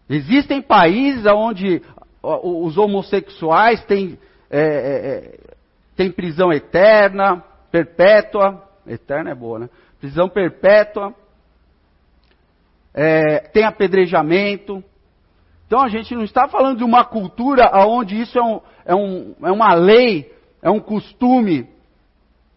Existem 0.08 0.62
países 0.62 1.24
onde 1.26 1.82
os 2.22 2.76
homossexuais 2.76 3.84
têm, 3.84 4.18
é, 4.50 4.60
é, 4.60 4.64
é, 4.64 5.38
têm 5.96 6.10
prisão 6.10 6.52
eterna, 6.52 7.42
perpétua, 7.70 8.66
Eterna 8.86 9.30
é 9.30 9.34
boa, 9.34 9.58
né? 9.58 9.68
Prisão 9.98 10.28
perpétua. 10.28 11.14
É, 12.94 13.40
tem 13.48 13.64
apedrejamento. 13.64 14.82
Então 15.66 15.82
a 15.82 15.88
gente 15.88 16.14
não 16.14 16.22
está 16.22 16.46
falando 16.48 16.78
de 16.78 16.84
uma 16.84 17.04
cultura 17.04 17.70
onde 17.86 18.18
isso 18.20 18.38
é, 18.38 18.42
um, 18.42 18.60
é, 18.84 18.94
um, 18.94 19.34
é 19.42 19.50
uma 19.50 19.74
lei, 19.74 20.32
é 20.62 20.70
um 20.70 20.80
costume. 20.80 21.68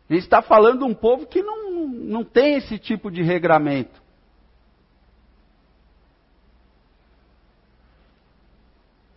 A 0.09 0.13
gente 0.13 0.23
está 0.23 0.41
falando 0.41 0.79
de 0.79 0.85
um 0.85 0.93
povo 0.93 1.25
que 1.25 1.41
não, 1.41 1.87
não 1.87 2.23
tem 2.23 2.55
esse 2.55 2.77
tipo 2.77 3.11
de 3.11 3.23
regramento. 3.23 4.01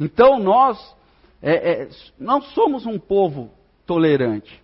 Então 0.02 0.38
nós 0.40 0.78
é, 1.40 1.82
é, 1.82 1.88
não 2.18 2.42
somos 2.42 2.86
um 2.86 2.98
povo 2.98 3.50
tolerante. 3.86 4.60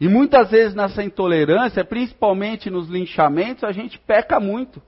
E 0.00 0.08
muitas 0.08 0.50
vezes 0.50 0.76
nessa 0.76 1.02
intolerância, 1.02 1.84
principalmente 1.84 2.70
nos 2.70 2.88
linchamentos, 2.88 3.64
a 3.64 3.72
gente 3.72 3.98
peca 3.98 4.38
muito. 4.38 4.80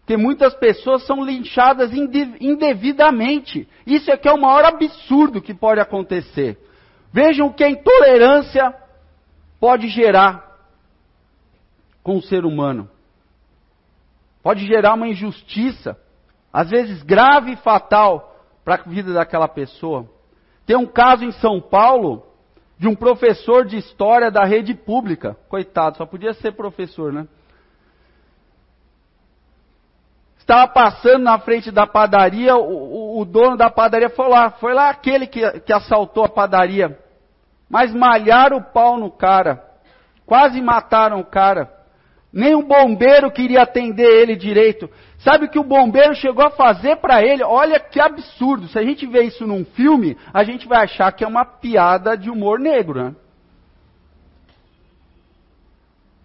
Porque 0.00 0.18
muitas 0.18 0.52
pessoas 0.54 1.06
são 1.06 1.24
linchadas 1.24 1.90
indevidamente. 1.94 3.66
Isso 3.86 4.10
é 4.10 4.16
que 4.18 4.28
é 4.28 4.32
o 4.32 4.40
maior 4.40 4.66
absurdo 4.66 5.40
que 5.40 5.54
pode 5.54 5.80
acontecer. 5.80 6.58
Vejam 7.10 7.46
o 7.46 7.54
que 7.54 7.64
a 7.64 7.70
intolerância 7.70 8.74
pode 9.58 9.88
gerar 9.88 10.44
com 12.02 12.18
o 12.18 12.22
ser 12.22 12.44
humano. 12.44 12.90
Pode 14.42 14.66
gerar 14.66 14.92
uma 14.92 15.08
injustiça, 15.08 15.98
às 16.54 16.70
vezes 16.70 17.02
grave 17.02 17.54
e 17.54 17.56
fatal, 17.56 18.32
para 18.64 18.76
a 18.76 18.88
vida 18.88 19.12
daquela 19.12 19.48
pessoa. 19.48 20.08
Tem 20.64 20.76
um 20.76 20.86
caso 20.86 21.24
em 21.24 21.32
São 21.32 21.60
Paulo 21.60 22.24
de 22.78 22.86
um 22.86 22.94
professor 22.94 23.66
de 23.66 23.76
história 23.76 24.30
da 24.30 24.44
rede 24.44 24.72
pública. 24.72 25.36
Coitado, 25.48 25.96
só 25.96 26.06
podia 26.06 26.32
ser 26.32 26.52
professor, 26.52 27.12
né? 27.12 27.26
Estava 30.38 30.68
passando 30.68 31.24
na 31.24 31.38
frente 31.40 31.72
da 31.72 31.86
padaria, 31.88 32.54
o, 32.54 33.16
o, 33.16 33.20
o 33.20 33.24
dono 33.24 33.56
da 33.56 33.68
padaria 33.68 34.10
foi 34.10 34.28
lá, 34.28 34.50
foi 34.52 34.74
lá 34.74 34.90
aquele 34.90 35.26
que, 35.26 35.60
que 35.60 35.72
assaltou 35.72 36.24
a 36.24 36.28
padaria. 36.28 36.96
Mas 37.68 37.92
malharam 37.92 38.58
o 38.58 38.64
pau 38.64 38.96
no 38.96 39.10
cara. 39.10 39.64
Quase 40.24 40.60
mataram 40.60 41.18
o 41.18 41.24
cara. 41.24 41.83
Nem 42.34 42.56
o 42.56 42.66
bombeiro 42.66 43.30
queria 43.30 43.62
atender 43.62 44.08
ele 44.08 44.34
direito. 44.34 44.90
Sabe 45.18 45.44
o 45.44 45.48
que 45.48 45.58
o 45.58 45.62
bombeiro 45.62 46.16
chegou 46.16 46.44
a 46.44 46.50
fazer 46.50 46.96
para 46.96 47.22
ele? 47.22 47.44
Olha 47.44 47.78
que 47.78 48.00
absurdo. 48.00 48.66
Se 48.66 48.76
a 48.76 48.82
gente 48.82 49.06
vê 49.06 49.22
isso 49.22 49.46
num 49.46 49.64
filme, 49.64 50.18
a 50.32 50.42
gente 50.42 50.66
vai 50.66 50.82
achar 50.82 51.12
que 51.12 51.22
é 51.22 51.28
uma 51.28 51.44
piada 51.44 52.16
de 52.16 52.28
humor 52.28 52.58
negro, 52.58 53.04
né? 53.04 53.14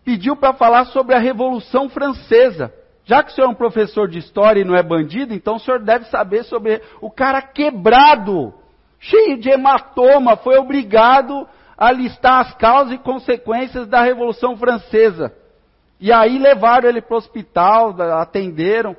Pediu 0.03 0.35
para 0.35 0.51
falar 0.53 0.85
sobre 0.85 1.13
a 1.13 1.19
Revolução 1.19 1.87
Francesa. 1.87 2.73
Já 3.05 3.21
que 3.21 3.31
o 3.31 3.35
senhor 3.35 3.47
é 3.47 3.51
um 3.51 3.55
professor 3.55 4.07
de 4.07 4.17
história 4.17 4.61
e 4.61 4.65
não 4.65 4.75
é 4.75 4.81
bandido, 4.81 5.31
então 5.31 5.57
o 5.57 5.59
senhor 5.59 5.79
deve 5.79 6.05
saber 6.05 6.43
sobre 6.45 6.81
o 7.01 7.11
cara 7.11 7.39
quebrado, 7.39 8.51
cheio 8.99 9.39
de 9.39 9.49
hematoma, 9.49 10.37
foi 10.37 10.57
obrigado 10.57 11.47
a 11.77 11.91
listar 11.91 12.39
as 12.39 12.53
causas 12.55 12.93
e 12.93 12.97
consequências 12.97 13.87
da 13.87 14.01
Revolução 14.01 14.57
Francesa. 14.57 15.38
E 15.99 16.11
aí 16.13 16.39
levaram 16.39 16.87
ele 16.87 17.01
para 17.01 17.15
o 17.15 17.17
hospital, 17.17 17.95
atenderam. 18.19 18.95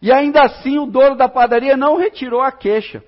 E 0.00 0.10
ainda 0.10 0.42
assim 0.42 0.78
o 0.78 0.86
dono 0.86 1.14
da 1.16 1.28
padaria 1.28 1.76
não 1.76 1.96
retirou 1.96 2.40
a 2.40 2.50
queixa. 2.50 3.04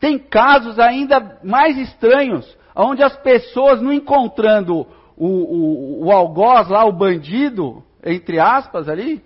Tem 0.00 0.18
casos 0.18 0.78
ainda 0.78 1.38
mais 1.44 1.76
estranhos, 1.76 2.56
onde 2.74 3.02
as 3.02 3.14
pessoas, 3.18 3.82
não 3.82 3.92
encontrando 3.92 4.86
o, 5.16 5.26
o, 5.26 6.06
o 6.06 6.10
algoz 6.10 6.68
lá, 6.68 6.86
o 6.86 6.92
bandido, 6.92 7.84
entre 8.02 8.40
aspas 8.40 8.88
ali, 8.88 9.22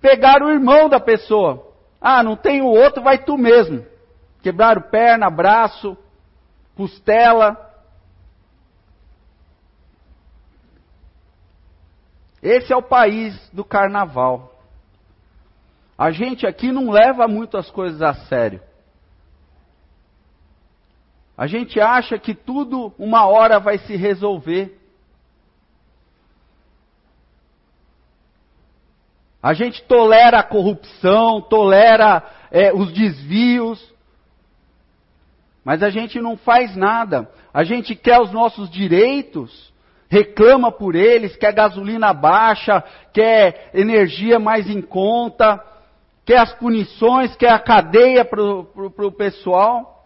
pegaram 0.00 0.46
o 0.46 0.50
irmão 0.50 0.90
da 0.90 1.00
pessoa. 1.00 1.66
Ah, 1.98 2.22
não 2.22 2.36
tem 2.36 2.60
o 2.60 2.66
outro, 2.66 3.02
vai 3.02 3.18
tu 3.18 3.38
mesmo. 3.38 3.84
Quebraram 4.42 4.82
perna, 4.82 5.30
braço, 5.30 5.96
costela. 6.76 7.69
Esse 12.42 12.72
é 12.72 12.76
o 12.76 12.82
país 12.82 13.50
do 13.50 13.64
carnaval. 13.64 14.58
A 15.96 16.10
gente 16.10 16.46
aqui 16.46 16.72
não 16.72 16.90
leva 16.90 17.28
muito 17.28 17.58
as 17.58 17.70
coisas 17.70 18.00
a 18.00 18.14
sério. 18.14 18.62
A 21.36 21.46
gente 21.46 21.80
acha 21.80 22.18
que 22.18 22.34
tudo 22.34 22.92
uma 22.98 23.26
hora 23.26 23.58
vai 23.58 23.78
se 23.78 23.96
resolver. 23.96 24.78
A 29.42 29.54
gente 29.54 29.82
tolera 29.84 30.38
a 30.38 30.42
corrupção, 30.42 31.40
tolera 31.40 32.22
é, 32.50 32.72
os 32.74 32.92
desvios, 32.92 33.94
mas 35.64 35.82
a 35.82 35.88
gente 35.88 36.20
não 36.20 36.36
faz 36.36 36.76
nada. 36.76 37.30
A 37.52 37.64
gente 37.64 37.94
quer 37.94 38.20
os 38.20 38.32
nossos 38.32 38.70
direitos, 38.70 39.69
reclama 40.10 40.72
por 40.72 40.96
eles, 40.96 41.36
quer 41.36 41.54
gasolina 41.54 42.12
baixa, 42.12 42.82
quer 43.12 43.70
energia 43.72 44.40
mais 44.40 44.68
em 44.68 44.82
conta, 44.82 45.64
quer 46.26 46.38
as 46.38 46.52
punições, 46.54 47.36
quer 47.36 47.52
a 47.52 47.60
cadeia 47.60 48.24
para 48.24 48.42
o 48.42 49.12
pessoal. 49.12 50.04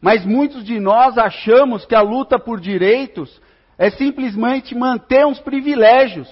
Mas 0.00 0.24
muitos 0.24 0.64
de 0.64 0.78
nós 0.78 1.18
achamos 1.18 1.84
que 1.84 1.94
a 1.94 2.00
luta 2.00 2.38
por 2.38 2.60
direitos 2.60 3.42
é 3.76 3.90
simplesmente 3.90 4.76
manter 4.76 5.26
uns 5.26 5.40
privilégios. 5.40 6.28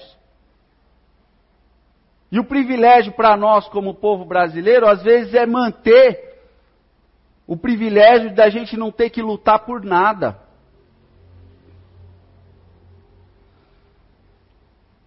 E 2.31 2.39
o 2.39 2.45
privilégio 2.45 3.11
para 3.11 3.35
nós, 3.35 3.67
como 3.67 3.93
povo 3.93 4.23
brasileiro, 4.23 4.87
às 4.87 5.03
vezes 5.03 5.33
é 5.33 5.45
manter 5.45 6.39
o 7.45 7.57
privilégio 7.57 8.33
da 8.33 8.49
gente 8.49 8.77
não 8.77 8.89
ter 8.89 9.09
que 9.09 9.21
lutar 9.21 9.65
por 9.65 9.83
nada. 9.83 10.46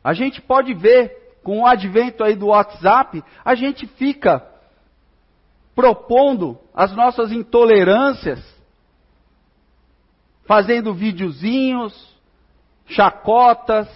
A 0.03 0.13
gente 0.13 0.41
pode 0.41 0.73
ver, 0.75 1.39
com 1.43 1.61
o 1.61 1.67
advento 1.67 2.25
aí 2.25 2.35
do 2.35 2.49
WhatsApp, 2.49 3.23
a 3.45 3.55
gente 3.55 3.87
fica 3.87 4.47
propondo 5.75 6.59
as 6.75 6.95
nossas 6.95 7.33
intolerâncias, 7.33 8.39
fazendo 10.47 10.93
videozinhos, 10.93 12.15
chacotas, 12.87 13.89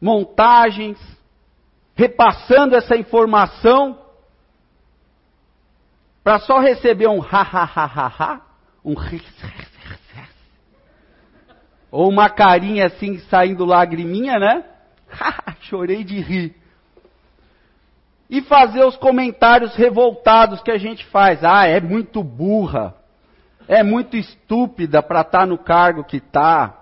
montagens, 0.00 0.98
repassando 1.94 2.76
essa 2.76 2.96
informação 2.96 3.98
para 6.22 6.38
só 6.40 6.58
receber 6.58 7.08
um 7.08 7.22
ha 7.22 7.42
ha 7.42 7.64
ha 7.64 7.84
ha 7.84 8.06
ha, 8.06 8.40
um 8.84 8.94
ou 11.90 12.08
uma 12.08 12.30
carinha 12.30 12.86
assim 12.86 13.18
saindo 13.18 13.64
lagriminha, 13.64 14.38
né? 14.38 14.69
Chorei 15.60 16.04
de 16.04 16.20
rir 16.20 16.60
e 18.30 18.40
fazer 18.42 18.84
os 18.84 18.96
comentários 18.96 19.74
revoltados 19.74 20.62
que 20.62 20.70
a 20.70 20.78
gente 20.78 21.04
faz. 21.06 21.42
Ah, 21.42 21.66
é 21.66 21.80
muito 21.80 22.22
burra, 22.22 22.94
é 23.66 23.82
muito 23.82 24.16
estúpida 24.16 25.02
para 25.02 25.22
estar 25.22 25.40
tá 25.40 25.46
no 25.46 25.58
cargo 25.58 26.04
que 26.04 26.18
está. 26.18 26.76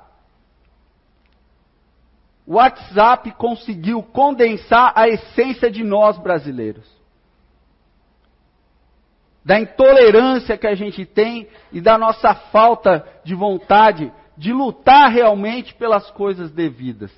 O 2.47 2.55
WhatsApp 2.55 3.31
conseguiu 3.33 4.03
condensar 4.03 4.93
a 4.95 5.09
essência 5.09 5.71
de 5.71 5.83
nós 5.83 6.19
brasileiros. 6.19 6.87
Da 9.43 9.59
intolerância 9.59 10.59
que 10.59 10.67
a 10.67 10.75
gente 10.75 11.07
tem 11.07 11.49
e 11.73 11.81
da 11.81 11.97
nossa 11.97 12.35
falta 12.35 13.07
de 13.25 13.35
vontade 13.35 14.13
de 14.37 14.53
lutar 14.53 15.11
realmente 15.11 15.75
pelas 15.75 16.11
coisas 16.11 16.51
devidas. 16.51 17.11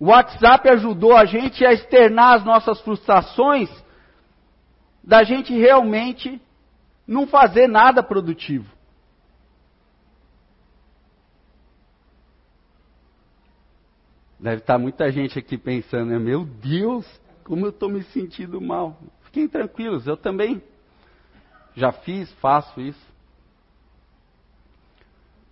O 0.00 0.06
WhatsApp 0.06 0.66
ajudou 0.70 1.14
a 1.14 1.26
gente 1.26 1.62
a 1.64 1.74
externar 1.74 2.36
as 2.36 2.44
nossas 2.44 2.80
frustrações 2.80 3.68
da 5.04 5.22
gente 5.22 5.52
realmente 5.52 6.40
não 7.06 7.26
fazer 7.26 7.66
nada 7.66 8.02
produtivo. 8.02 8.66
Deve 14.38 14.62
estar 14.62 14.78
muita 14.78 15.12
gente 15.12 15.38
aqui 15.38 15.58
pensando, 15.58 16.06
né? 16.12 16.18
meu 16.18 16.46
Deus, 16.46 17.06
como 17.44 17.66
eu 17.66 17.70
estou 17.70 17.90
me 17.90 18.02
sentindo 18.04 18.58
mal. 18.58 18.98
Fiquem 19.24 19.46
tranquilos, 19.46 20.06
eu 20.06 20.16
também 20.16 20.62
já 21.76 21.92
fiz, 21.92 22.32
faço 22.34 22.80
isso. 22.80 23.10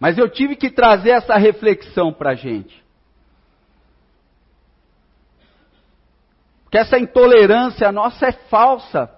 Mas 0.01 0.17
eu 0.17 0.27
tive 0.27 0.57
que 0.57 0.71
trazer 0.71 1.11
essa 1.11 1.37
reflexão 1.37 2.15
para 2.15 2.31
a 2.31 2.35
gente. 2.35 2.88
Que 6.71 6.79
essa 6.79 6.99
intolerância 6.99 7.91
nossa 7.91 8.27
é 8.27 8.33
falsa, 8.33 9.11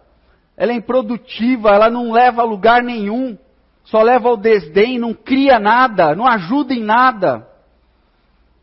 ela 0.57 0.73
é 0.73 0.75
improdutiva, 0.75 1.71
ela 1.71 1.91
não 1.91 2.13
leva 2.13 2.43
a 2.43 2.45
lugar 2.45 2.83
nenhum, 2.83 3.37
só 3.85 4.03
leva 4.03 4.29
ao 4.29 4.37
desdém, 4.37 4.99
não 4.99 5.15
cria 5.15 5.59
nada, 5.59 6.15
não 6.15 6.27
ajuda 6.27 6.75
em 6.75 6.83
nada. 6.83 7.49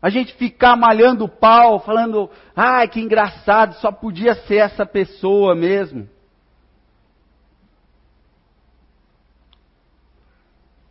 A 0.00 0.08
gente 0.08 0.32
ficar 0.34 0.76
malhando 0.76 1.24
o 1.24 1.28
pau, 1.28 1.80
falando, 1.80 2.30
ai 2.54 2.88
que 2.88 3.00
engraçado, 3.00 3.74
só 3.74 3.90
podia 3.90 4.34
ser 4.46 4.56
essa 4.56 4.86
pessoa 4.86 5.54
mesmo. 5.54 6.08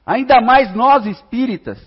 Ainda 0.05 0.39
mais 0.41 0.73
nós 0.75 1.05
espíritas. 1.05 1.79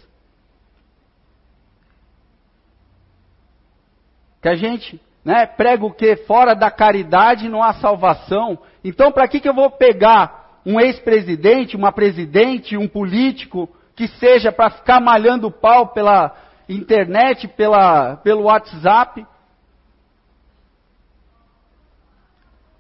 Que 4.43 4.49
a 4.49 4.55
gente 4.55 5.01
né, 5.25 5.47
prega 5.47 5.85
o 5.85 5.93
que? 5.93 6.17
Fora 6.17 6.55
da 6.55 6.71
caridade 6.71 7.49
não 7.49 7.63
há 7.63 7.75
salvação. 7.75 8.59
Então, 8.83 9.13
para 9.13 9.29
que, 9.29 9.41
que 9.41 9.49
eu 9.49 9.55
vou 9.55 9.71
pegar 9.71 10.61
um 10.65 10.81
ex-presidente, 10.81 11.77
uma 11.77 11.93
presidente, 11.93 12.77
um 12.77 12.89
político, 12.89 13.69
que 13.95 14.09
seja 14.09 14.51
para 14.51 14.71
ficar 14.71 15.01
malhando 15.01 15.51
pau 15.51 15.89
pela 15.89 16.35
internet, 16.69 17.47
pela, 17.49 18.17
pelo 18.17 18.45
WhatsApp? 18.45 19.27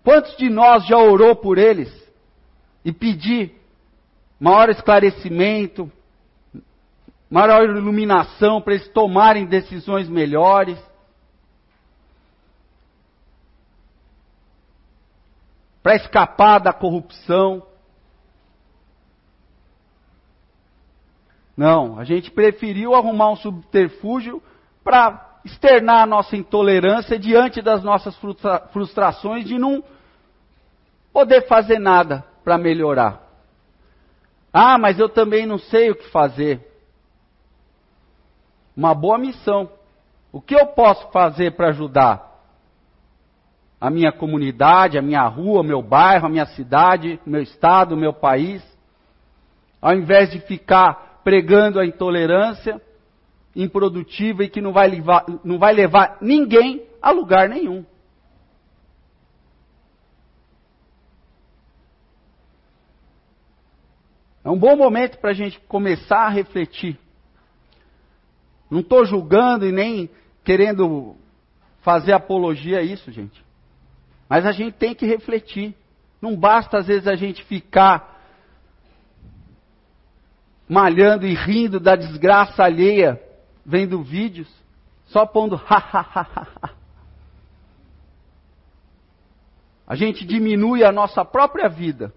Quantos 0.03 0.35
de 0.37 0.49
nós 0.49 0.87
já 0.87 0.97
orou 0.97 1.37
por 1.37 1.59
eles 1.59 1.93
e 2.83 2.91
pedir 2.91 3.55
maior 4.39 4.71
esclarecimento, 4.71 5.93
maior 7.31 7.65
iluminação 7.65 8.63
para 8.63 8.75
eles 8.75 8.89
tomarem 8.89 9.45
decisões 9.45 10.09
melhores? 10.09 10.79
Para 15.83 15.97
escapar 15.97 16.61
da 16.61 16.73
corrupção? 16.73 17.67
Não, 21.57 21.99
a 21.99 22.05
gente 22.05 22.31
preferiu 22.31 22.95
arrumar 22.95 23.31
um 23.31 23.37
subterfúgio 23.37 24.43
para 24.83 25.39
externar 25.45 26.03
a 26.03 26.07
nossa 26.07 26.37
intolerância 26.37 27.19
diante 27.19 27.63
das 27.63 27.83
nossas 27.83 28.17
frustrações 28.73 29.45
de 29.45 29.59
não 29.59 29.83
poder 31.13 31.47
fazer 31.47 31.79
nada 31.79 32.25
para 32.45 32.59
melhorar. 32.59 33.23
Ah, 34.53 34.79
mas 34.79 34.99
eu 34.99 35.09
também 35.09 35.47
não 35.47 35.59
sei 35.59 35.91
o 35.91 35.95
que 35.95 36.09
fazer. 36.11 36.67
Uma 38.77 38.95
boa 38.95 39.19
missão. 39.19 39.71
O 40.33 40.41
que 40.41 40.55
eu 40.55 40.67
posso 40.69 41.11
fazer 41.11 41.57
para 41.57 41.69
ajudar? 41.69 42.30
A 43.81 43.89
minha 43.89 44.13
comunidade, 44.13 44.99
a 44.99 45.03
minha 45.03 45.27
rua, 45.27 45.61
o 45.61 45.65
meu 45.65 45.83
bairro, 45.83 46.27
a 46.27 46.29
minha 46.29 46.47
cidade, 46.47 47.19
o 47.27 47.31
meu 47.31 47.43
estado, 47.43 47.95
o 47.95 47.99
meu 47.99 48.13
país. 48.13 48.63
Ao 49.81 49.95
invés 49.95 50.31
de 50.31 50.41
ficar 50.41 51.21
pregando 51.25 51.81
a 51.81 51.87
intolerância, 51.87 52.81
improdutiva 53.57 54.45
e 54.45 54.49
que 54.49 54.61
não 54.61 54.73
vai 54.73 54.89
levar, 54.89 55.25
não 55.43 55.59
vai 55.59 55.73
levar 55.73 56.19
ninguém 56.21 56.87
a 57.01 57.11
lugar 57.11 57.49
nenhum. 57.49 57.85
É 64.45 64.49
um 64.49 64.59
bom 64.59 64.77
momento 64.77 65.19
para 65.19 65.31
a 65.31 65.35
gente 65.35 65.61
começar 65.61 66.27
a 66.27 66.31
refletir. 66.31 66.99
Não 68.71 68.81
estou 68.81 69.05
julgando 69.05 69.67
e 69.67 69.73
nem 69.73 70.09
querendo 70.45 71.17
fazer 71.81 72.13
apologia 72.13 72.79
a 72.79 72.83
isso, 72.83 73.11
gente. 73.11 73.50
Mas 74.31 74.47
a 74.47 74.53
gente 74.53 74.77
tem 74.77 74.95
que 74.95 75.05
refletir. 75.05 75.75
Não 76.23 76.37
basta, 76.37 76.79
às 76.79 76.87
vezes, 76.87 77.09
a 77.09 77.17
gente 77.17 77.43
ficar 77.43 78.23
malhando 80.69 81.27
e 81.27 81.35
rindo 81.35 81.81
da 81.81 81.97
desgraça 81.97 82.63
alheia 82.63 83.21
vendo 83.67 84.05
vídeos, 84.05 84.49
só 85.07 85.27
pondo 85.27 85.61
ha. 85.69 86.71
A 89.85 89.97
gente 89.97 90.25
diminui 90.25 90.85
a 90.85 90.93
nossa 90.93 91.25
própria 91.25 91.69
vida 91.69 92.15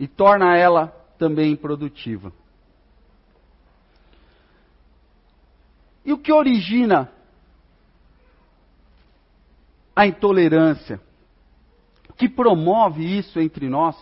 e 0.00 0.08
torna 0.08 0.56
ela 0.56 0.86
também 1.18 1.52
improdutiva. 1.52 2.32
E 6.02 6.14
o 6.14 6.18
que 6.18 6.32
origina 6.32 7.12
a 9.96 10.06
intolerância? 10.06 11.00
O 12.10 12.12
que 12.12 12.28
promove 12.28 13.02
isso 13.02 13.40
entre 13.40 13.68
nós? 13.68 13.96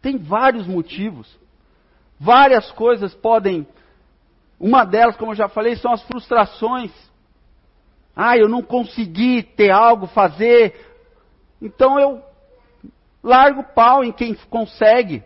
Tem 0.00 0.16
vários 0.16 0.66
motivos. 0.66 1.38
Várias 2.18 2.70
coisas 2.70 3.12
podem 3.14 3.66
uma 4.60 4.84
delas, 4.84 5.16
como 5.16 5.32
eu 5.32 5.36
já 5.36 5.48
falei, 5.48 5.74
são 5.76 5.90
as 5.90 6.02
frustrações. 6.02 6.92
Ah, 8.14 8.36
eu 8.36 8.46
não 8.46 8.62
consegui 8.62 9.42
ter 9.42 9.70
algo, 9.70 10.06
fazer. 10.06 10.78
Então 11.62 11.98
eu 11.98 12.22
largo 13.22 13.62
o 13.62 13.74
pau 13.74 14.04
em 14.04 14.12
quem 14.12 14.34
consegue. 14.34 15.24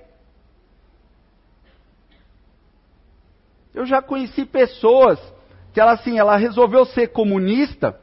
Eu 3.74 3.84
já 3.84 4.00
conheci 4.00 4.46
pessoas 4.46 5.18
que 5.72 5.80
ela 5.80 5.92
assim, 5.92 6.16
ela 6.16 6.36
resolveu 6.36 6.84
ser 6.86 7.08
comunista, 7.08 8.00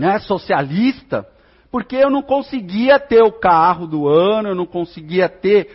né, 0.00 0.18
socialista, 0.20 1.28
porque 1.70 1.94
eu 1.94 2.08
não 2.08 2.22
conseguia 2.22 2.98
ter 2.98 3.22
o 3.22 3.30
carro 3.30 3.86
do 3.86 4.08
ano, 4.08 4.48
eu 4.48 4.54
não 4.54 4.64
conseguia 4.64 5.28
ter 5.28 5.68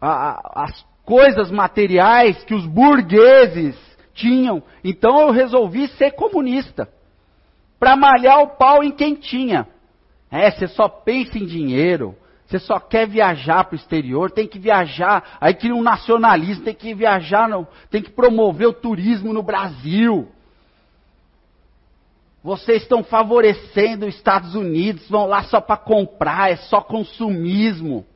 a, 0.00 0.08
a, 0.08 0.64
as 0.64 0.86
coisas 1.04 1.50
materiais 1.50 2.44
que 2.44 2.54
os 2.54 2.64
burgueses 2.64 3.76
tinham. 4.14 4.62
Então 4.84 5.20
eu 5.20 5.32
resolvi 5.32 5.88
ser 5.88 6.12
comunista. 6.12 6.88
Para 7.76 7.96
malhar 7.96 8.40
o 8.40 8.56
pau 8.56 8.84
em 8.84 8.92
quem 8.92 9.16
tinha. 9.16 9.66
É, 10.30 10.48
você 10.48 10.68
só 10.68 10.88
pensa 10.88 11.36
em 11.36 11.44
dinheiro. 11.44 12.14
Você 12.46 12.60
só 12.60 12.78
quer 12.78 13.08
viajar 13.08 13.64
para 13.64 13.74
o 13.74 13.76
exterior, 13.76 14.30
tem 14.30 14.46
que 14.46 14.60
viajar. 14.60 15.36
Aí 15.40 15.52
cria 15.52 15.74
um 15.74 15.82
nacionalismo, 15.82 16.64
tem 16.64 16.74
que 16.74 16.94
viajar, 16.94 17.48
não, 17.48 17.66
tem 17.90 18.00
que 18.00 18.12
promover 18.12 18.68
o 18.68 18.72
turismo 18.72 19.32
no 19.32 19.42
Brasil. 19.42 20.28
Vocês 22.46 22.82
estão 22.82 23.02
favorecendo 23.02 24.06
os 24.06 24.14
Estados 24.14 24.54
Unidos, 24.54 25.08
vão 25.08 25.26
lá 25.26 25.42
só 25.42 25.60
para 25.60 25.76
comprar, 25.76 26.52
é 26.52 26.54
só 26.54 26.80
consumismo 26.80 28.06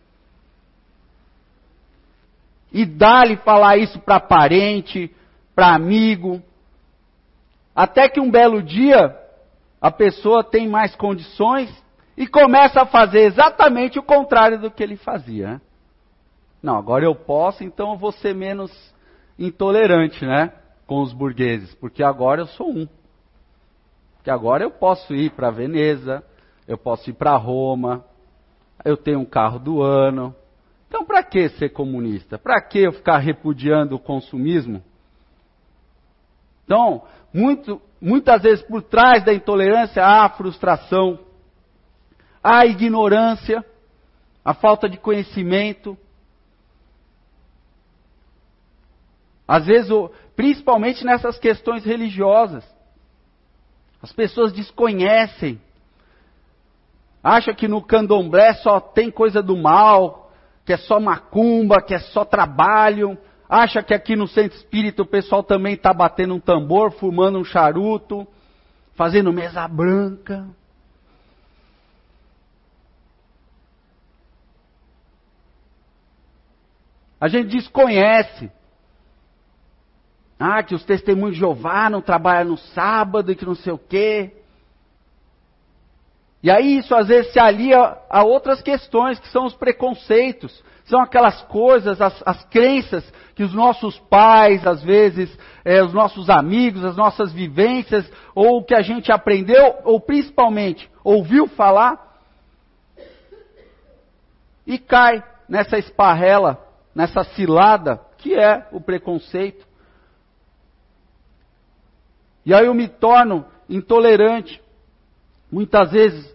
e 2.73 2.87
dá-lhe 2.87 3.39
falar 3.39 3.77
isso 3.79 3.99
para 3.99 4.21
parente, 4.21 5.13
para 5.53 5.75
amigo. 5.75 6.41
Até 7.75 8.09
que 8.09 8.21
um 8.21 8.31
belo 8.31 8.63
dia 8.63 9.19
a 9.81 9.91
pessoa 9.91 10.45
tem 10.45 10.69
mais 10.69 10.95
condições 10.95 11.69
e 12.17 12.25
começa 12.25 12.83
a 12.83 12.87
fazer 12.87 13.23
exatamente 13.23 13.99
o 13.99 14.03
contrário 14.05 14.61
do 14.61 14.71
que 14.71 14.81
ele 14.81 14.95
fazia. 14.95 15.55
Né? 15.55 15.61
Não, 16.63 16.77
agora 16.79 17.05
eu 17.05 17.17
posso, 17.17 17.65
então 17.65 17.91
eu 17.91 17.99
vou 17.99 18.13
ser 18.13 18.33
menos 18.33 18.71
intolerante, 19.37 20.25
né? 20.25 20.53
Com 20.87 21.03
os 21.03 21.13
burgueses, 21.13 21.75
porque 21.75 22.05
agora 22.05 22.43
eu 22.43 22.47
sou 22.47 22.71
um. 22.71 23.00
Porque 24.21 24.31
agora 24.31 24.63
eu 24.63 24.71
posso 24.71 25.15
ir 25.15 25.31
para 25.31 25.51
Veneza, 25.51 26.23
eu 26.69 26.79
posso 26.79 27.11
ir 27.11 27.15
para 27.15 27.37
Roma, 27.37 28.05
eu 28.85 28.97
tenho 28.97 29.19
um 29.19 29.25
carro 29.25 29.59
do 29.59 29.83
ano, 29.83 30.35
então, 30.91 31.05
para 31.05 31.23
que 31.23 31.49
ser 31.51 31.69
comunista? 31.69 32.37
Para 32.37 32.61
que 32.61 32.81
eu 32.81 32.93
ficar 32.93 33.19
repudiando 33.19 33.95
o 33.95 33.99
consumismo? 34.01 34.83
Então, 36.65 37.05
muito, 37.33 37.81
muitas 38.01 38.43
vezes 38.43 38.65
por 38.65 38.83
trás 38.83 39.25
da 39.25 39.33
intolerância 39.33 40.05
há 40.05 40.25
a 40.25 40.31
frustração, 40.31 41.21
há 42.43 42.59
a 42.59 42.67
ignorância, 42.67 43.65
a 44.45 44.53
falta 44.53 44.89
de 44.89 44.99
conhecimento. 44.99 45.97
Às 49.47 49.67
vezes, 49.67 49.93
principalmente 50.35 51.05
nessas 51.05 51.39
questões 51.39 51.85
religiosas, 51.85 52.65
as 54.03 54.13
pessoas 54.13 54.53
desconhecem, 54.53 55.61
acham 57.23 57.55
que 57.55 57.69
no 57.69 57.83
candomblé 57.83 58.55
só 58.55 58.81
tem 58.81 59.11
coisa 59.11 59.43
do 59.43 59.57
mal, 59.57 60.33
que 60.65 60.73
é 60.73 60.77
só 60.77 60.99
macumba, 60.99 61.83
que 61.83 61.95
é 61.95 61.99
só 61.99 62.25
trabalho. 62.25 63.19
Acha 63.49 63.83
que 63.83 63.93
aqui 63.93 64.17
no 64.17 64.29
centro 64.29 64.57
espírita 64.57 65.03
o 65.03 65.07
pessoal 65.07 65.43
também 65.43 65.75
está 65.75 65.93
batendo 65.93 66.35
um 66.35 66.41
tambor, 66.41 66.93
fumando 66.93 67.39
um 67.39 67.45
charuto, 67.45 68.27
fazendo 68.95 69.33
mesa 69.33 69.67
branca. 69.67 70.49
A 77.21 77.29
gente 77.29 77.49
desconhece. 77.49 78.51
Ah, 80.43 80.63
que 80.63 80.75
os 80.75 80.83
testemunhos 80.85 81.35
de 81.35 81.41
Jeová 81.41 81.91
não 81.91 82.01
trabalham 82.01 82.53
no 82.53 82.57
sábado 82.57 83.31
e 83.31 83.37
que 83.37 83.45
não 83.45 83.55
sei 83.55 83.75
o 83.75 83.79
quê. 83.79 84.33
E 86.43 86.51
aí 86.51 86.79
isso 86.79 86.95
às 86.95 87.09
vezes 87.09 87.31
se 87.31 87.39
alia 87.39 87.99
a 88.09 88.25
outras 88.25 88.63
questões, 88.63 89.21
que 89.21 89.29
são 89.29 89.45
os 89.45 89.55
preconceitos, 89.55 90.65
são 90.87 90.99
aquelas 91.03 91.43
coisas, 91.43 92.01
as, 92.01 92.23
as 92.25 92.43
crenças 92.47 93.05
que 93.35 93.43
os 93.43 93.53
nossos 93.53 93.99
pais, 93.99 94.67
às 94.67 94.83
vezes, 94.83 95.31
é, 95.63 95.83
os 95.83 95.93
nossos 95.93 96.31
amigos, 96.31 96.85
as 96.87 96.97
nossas 96.97 97.33
vivências, 97.33 98.11
ou 98.35 98.59
o 98.59 98.65
que 98.65 98.75
a 98.75 98.81
gente 98.81 99.13
aprendeu, 99.13 99.77
ou 99.85 100.01
principalmente 100.01 100.91
ouviu 101.05 101.47
falar, 101.49 102.19
e 104.67 104.79
cai 104.79 105.23
nessa 105.47 105.79
esparrela, 105.79 106.59
nessa 106.95 107.25
cilada, 107.25 108.01
que 108.17 108.35
é 108.35 108.67
o 108.73 108.81
preconceito. 108.81 109.70
E 112.51 112.53
aí 112.53 112.67
eu 112.67 112.75
me 112.75 112.89
torno 112.89 113.47
intolerante. 113.69 114.61
Muitas 115.53 115.93
vezes 115.93 116.35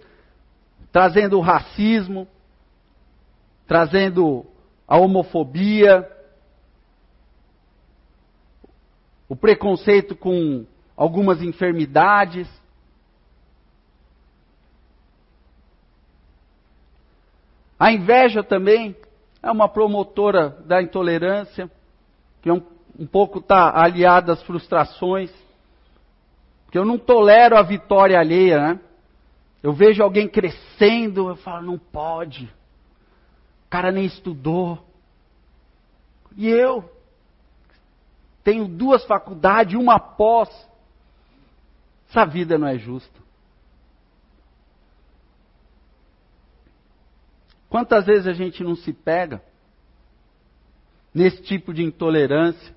trazendo 0.89 1.38
o 1.38 1.41
racismo, 1.41 2.25
trazendo 3.67 4.45
a 4.88 4.95
homofobia, 4.95 6.10
o 9.28 9.36
preconceito 9.36 10.15
com 10.15 10.65
algumas 10.95 11.41
enfermidades. 11.41 12.47
A 17.78 17.91
inveja 17.91 18.41
também 18.41 18.95
é 19.43 19.51
uma 19.51 19.67
promotora 19.67 20.47
da 20.65 20.82
intolerância, 20.82 21.69
que 22.41 22.49
é 22.49 22.54
um, 22.54 22.63
um 22.97 23.06
pouco 23.06 23.39
está 23.39 23.78
aliada 23.84 24.32
às 24.32 24.41
frustrações. 24.43 25.43
Porque 26.75 26.79
eu 26.79 26.85
não 26.85 26.97
tolero 26.97 27.55
a 27.55 27.61
vitória 27.61 28.19
alheia, 28.19 28.59
né? 28.59 28.79
Eu 29.63 29.71
vejo 29.71 30.03
alguém 30.03 30.27
crescendo, 30.27 31.29
eu 31.29 31.38
falo, 31.38 31.67
não 31.67 31.77
pode. 31.77 32.53
O 33.65 33.69
cara 33.69 33.93
nem 33.93 34.03
estudou. 34.03 34.85
E 36.35 36.49
eu 36.49 36.83
tenho 38.43 38.67
duas 38.67 39.05
faculdades, 39.05 39.79
uma 39.79 39.97
pós. 39.97 40.49
Essa 42.09 42.25
vida 42.25 42.57
não 42.57 42.67
é 42.67 42.77
justa. 42.77 43.21
Quantas 47.69 48.05
vezes 48.05 48.27
a 48.27 48.33
gente 48.33 48.61
não 48.65 48.75
se 48.75 48.91
pega 48.91 49.41
nesse 51.13 51.41
tipo 51.41 51.73
de 51.73 51.83
intolerância? 51.83 52.75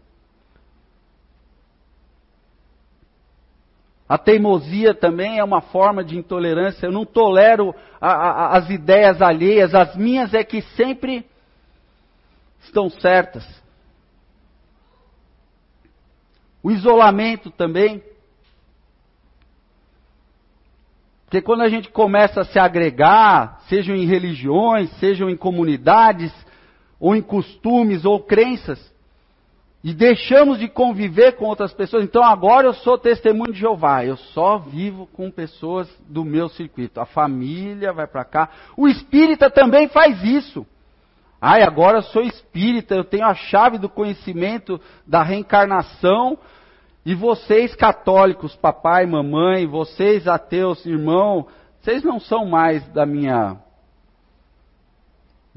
A 4.09 4.17
teimosia 4.17 4.95
também 4.95 5.39
é 5.39 5.45
uma 5.45 5.61
forma 5.61 6.03
de 6.03 6.17
intolerância. 6.17 6.87
Eu 6.87 6.93
não 6.93 7.05
tolero 7.05 7.75
a, 8.01 8.11
a, 8.11 8.57
as 8.57 8.71
ideias 8.71 9.21
alheias, 9.21 9.75
as 9.75 9.95
minhas 9.97 10.33
é 10.33 10.43
que 10.43 10.63
sempre 10.63 11.27
estão 12.61 12.89
certas. 12.89 13.47
O 16.63 16.71
isolamento 16.71 17.51
também. 17.51 18.03
Porque 21.27 21.43
quando 21.43 21.61
a 21.61 21.69
gente 21.69 21.91
começa 21.91 22.41
a 22.41 22.45
se 22.45 22.59
agregar, 22.59 23.61
sejam 23.69 23.95
em 23.95 24.07
religiões, 24.07 24.91
sejam 24.99 25.29
em 25.29 25.37
comunidades, 25.37 26.33
ou 26.99 27.15
em 27.15 27.21
costumes 27.21 28.07
ou 28.07 28.21
crenças, 28.21 28.81
e 29.83 29.95
deixamos 29.95 30.59
de 30.59 30.69
conviver 30.69 31.33
com 31.37 31.45
outras 31.45 31.73
pessoas, 31.73 32.03
então 32.03 32.23
agora 32.23 32.67
eu 32.67 32.75
sou 32.75 32.99
testemunho 32.99 33.53
de 33.53 33.61
Jeová, 33.61 34.05
eu 34.05 34.17
só 34.17 34.59
vivo 34.59 35.07
com 35.07 35.31
pessoas 35.31 35.89
do 36.09 36.25
meu 36.25 36.49
circuito. 36.49 37.01
A 37.01 37.07
família 37.07 37.93
vai 37.93 38.07
para 38.07 38.25
cá. 38.25 38.51
O 38.77 38.89
espírita 38.89 39.49
também 39.49 39.89
faz 39.89 40.23
isso. 40.25 40.67
Ai, 41.41 41.63
agora 41.63 41.99
eu 41.99 42.03
sou 42.03 42.23
espírita, 42.23 42.97
eu 42.97 43.05
tenho 43.05 43.25
a 43.25 43.35
chave 43.35 43.79
do 43.79 43.89
conhecimento 43.89 44.81
da 45.07 45.23
reencarnação. 45.23 46.37
E 47.07 47.15
vocês 47.15 47.77
católicos, 47.77 48.57
papai, 48.57 49.07
mamãe, 49.07 49.65
vocês 49.65 50.27
ateus, 50.27 50.85
irmão, 50.85 51.47
vocês 51.81 52.03
não 52.03 52.19
são 52.19 52.45
mais 52.45 52.87
da 52.89 53.07
minha 53.07 53.57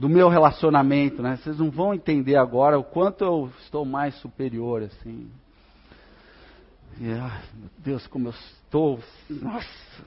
do 0.01 0.09
meu 0.09 0.29
relacionamento, 0.29 1.21
né? 1.21 1.37
Vocês 1.37 1.59
não 1.59 1.69
vão 1.69 1.93
entender 1.93 2.35
agora 2.35 2.79
o 2.79 2.83
quanto 2.83 3.23
eu 3.23 3.53
estou 3.59 3.85
mais 3.85 4.15
superior, 4.15 4.81
assim. 4.81 5.29
E, 6.99 7.11
ai, 7.11 7.43
meu 7.53 7.69
Deus, 7.77 8.07
como 8.07 8.29
eu 8.29 8.31
estou. 8.31 8.99
Nossa. 9.29 10.03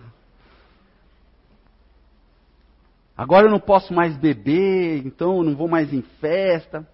Agora 3.16 3.46
eu 3.46 3.50
não 3.52 3.61
posso 3.61 3.94
mais 3.94 4.16
beber, 4.16 5.07
então 5.07 5.37
eu 5.37 5.44
não 5.44 5.54
vou 5.54 5.68
mais 5.68 5.92
em 5.92 6.02
festa. 6.02 6.85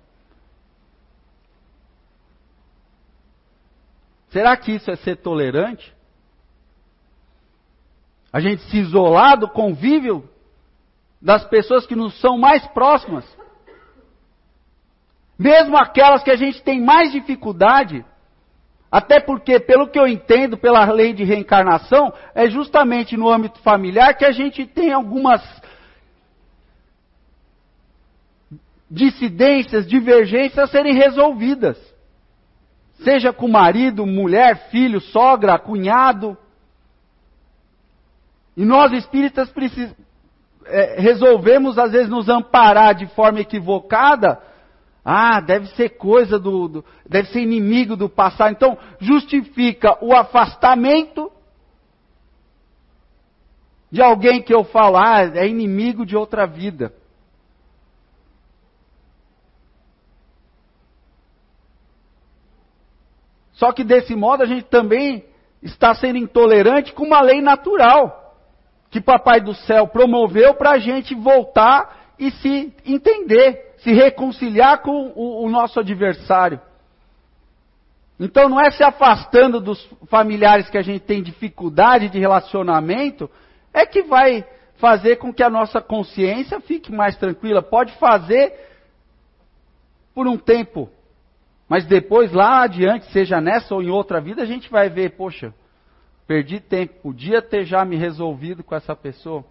Será 4.29 4.55
que 4.59 4.73
isso 4.73 4.91
é 4.91 4.97
ser 4.97 5.17
tolerante? 5.17 5.91
A 8.31 8.41
gente 8.41 8.61
se 8.65 8.77
isolar 8.77 9.39
do 9.39 9.49
convívio 9.49 10.29
das 11.21 11.45
pessoas 11.45 11.87
que 11.87 11.95
nos 11.95 12.19
são 12.21 12.39
mais 12.39 12.67
próximas. 12.69 13.25
Mesmo 15.39 15.77
aquelas 15.77 16.23
que 16.23 16.31
a 16.31 16.37
gente 16.37 16.63
tem 16.63 16.81
mais 16.81 17.13
dificuldade, 17.13 18.05
até 18.91 19.21
porque, 19.21 19.61
pelo 19.61 19.89
que 19.89 19.99
eu 19.99 20.07
entendo, 20.07 20.57
pela 20.57 20.85
lei 20.91 21.13
de 21.13 21.25
reencarnação, 21.25 22.13
é 22.35 22.49
justamente 22.49 23.17
no 23.17 23.29
âmbito 23.29 23.59
familiar 23.61 24.15
que 24.15 24.25
a 24.25 24.33
gente 24.33 24.67
tem 24.67 24.93
algumas 24.93 25.41
dissidências, 28.91 29.87
divergências 29.87 30.59
a 30.59 30.67
serem 30.67 30.95
resolvidas. 30.95 31.79
Seja 33.05 33.33
com 33.33 33.49
marido, 33.49 34.05
mulher, 34.05 34.69
filho, 34.71 35.01
sogra, 35.01 35.59
cunhado. 35.59 36.37
E 38.57 38.65
nós 38.65 38.93
espíritas 38.93 39.51
precisamos 39.51 40.10
é, 40.67 41.01
resolvemos 41.01 41.79
às 41.79 41.93
vezes 41.93 42.09
nos 42.09 42.29
amparar 42.29 42.95
de 42.95 43.07
forma 43.09 43.41
equivocada, 43.41 44.41
ah, 45.05 45.41
deve 45.41 45.67
ser 45.69 45.91
coisa 45.91 46.39
do, 46.39 46.69
do, 46.69 46.85
deve 47.09 47.29
ser 47.31 47.41
inimigo 47.41 47.97
do 47.97 48.09
passado. 48.09 48.53
Então, 48.53 48.77
justifica 49.01 49.97
o 50.05 50.15
afastamento 50.15 51.31
de 53.91 54.03
alguém 54.03 54.43
que 54.43 54.55
eu 54.55 54.63
falo, 54.65 54.97
ah, 54.97 55.23
é 55.23 55.49
inimigo 55.49 56.05
de 56.05 56.17
outra 56.17 56.47
vida. 56.47 56.95
Só 63.53 63.73
que 63.73 63.85
desse 63.85 64.15
modo 64.15 64.43
a 64.43 64.47
gente 64.47 64.65
também 64.65 65.25
está 65.63 65.95
sendo 65.95 66.17
intolerante 66.17 66.93
com 66.95 67.05
uma 67.05 67.21
lei 67.21 67.43
natural 67.43 68.20
que 68.91 69.01
Papai 69.01 69.41
do 69.41 69.55
Céu 69.55 69.87
promoveu 69.87 70.55
para 70.55 70.73
a 70.73 70.79
gente 70.79 71.15
voltar 71.15 72.15
e 72.19 72.31
se 72.33 72.75
entender, 72.85 73.75
se 73.79 73.93
reconciliar 73.93 74.83
com 74.83 75.13
o, 75.15 75.47
o 75.47 75.49
nosso 75.49 75.79
adversário. 75.79 76.61
Então 78.19 78.49
não 78.49 78.61
é 78.61 78.71
se 78.71 78.83
afastando 78.83 79.61
dos 79.61 79.83
familiares 80.11 80.69
que 80.69 80.77
a 80.77 80.83
gente 80.83 81.01
tem 81.01 81.23
dificuldade 81.23 82.11
de 82.11 82.19
relacionamento, 82.19 83.31
é 83.73 83.87
que 83.87 84.03
vai 84.03 84.45
fazer 84.75 85.17
com 85.17 85.33
que 85.33 85.43
a 85.43 85.49
nossa 85.49 85.81
consciência 85.81 86.61
fique 86.61 86.93
mais 86.93 87.17
tranquila. 87.17 87.63
Pode 87.63 87.93
fazer 87.95 88.53
por 90.15 90.27
um 90.27 90.37
tempo, 90.37 90.91
mas 91.69 91.87
depois 91.87 92.33
lá 92.33 92.65
adiante, 92.65 93.07
seja 93.13 93.41
nessa 93.41 93.75
ou 93.75 93.83
em 93.83 93.91
outra 93.91 94.21
vida, 94.21 94.43
a 94.43 94.47
gente 94.47 94.69
vai 94.69 94.91
ver, 94.91 95.17
poxa, 95.17 95.55
Perdi 96.31 96.61
tempo, 96.61 96.95
podia 97.03 97.43
ter 97.43 97.65
já 97.65 97.85
me 97.85 97.97
resolvido 97.97 98.63
com 98.63 98.73
essa 98.73 98.95
pessoa. 98.95 99.45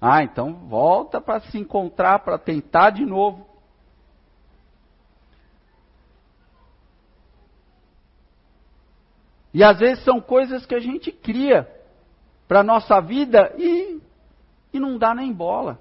Ah, 0.00 0.22
então 0.22 0.54
volta 0.66 1.20
para 1.20 1.38
se 1.40 1.58
encontrar, 1.58 2.20
para 2.20 2.38
tentar 2.38 2.88
de 2.88 3.04
novo. 3.04 3.46
E 9.52 9.62
às 9.62 9.80
vezes 9.80 10.02
são 10.02 10.18
coisas 10.18 10.64
que 10.64 10.74
a 10.74 10.80
gente 10.80 11.12
cria 11.12 11.70
para 12.48 12.60
a 12.60 12.64
nossa 12.64 12.98
vida 12.98 13.54
e, 13.58 14.00
e 14.72 14.80
não 14.80 14.96
dá 14.96 15.14
nem 15.14 15.30
bola. 15.30 15.78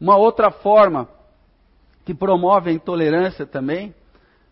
Uma 0.00 0.16
outra 0.16 0.50
forma 0.50 1.06
que 2.06 2.14
promove 2.14 2.70
a 2.70 2.72
intolerância 2.72 3.44
também 3.44 3.94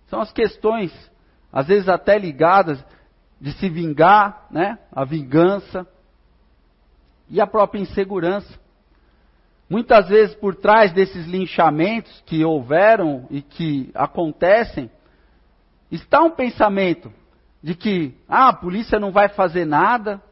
são 0.06 0.20
as 0.20 0.32
questões, 0.32 0.92
às 1.52 1.66
vezes 1.66 1.88
até 1.88 2.18
ligadas, 2.18 2.82
de 3.40 3.52
se 3.52 3.68
vingar, 3.68 4.46
né? 4.50 4.78
A 4.92 5.04
vingança 5.04 5.86
e 7.28 7.40
a 7.40 7.46
própria 7.46 7.80
insegurança. 7.80 8.58
Muitas 9.68 10.08
vezes 10.08 10.34
por 10.36 10.54
trás 10.54 10.92
desses 10.92 11.26
linchamentos 11.26 12.22
que 12.24 12.44
houveram 12.44 13.26
e 13.30 13.42
que 13.42 13.90
acontecem, 13.94 14.90
está 15.90 16.22
um 16.22 16.30
pensamento 16.30 17.12
de 17.62 17.74
que 17.74 18.14
ah, 18.28 18.48
a 18.48 18.52
polícia 18.52 18.98
não 19.00 19.10
vai 19.10 19.28
fazer 19.28 19.64
nada, 19.64 20.22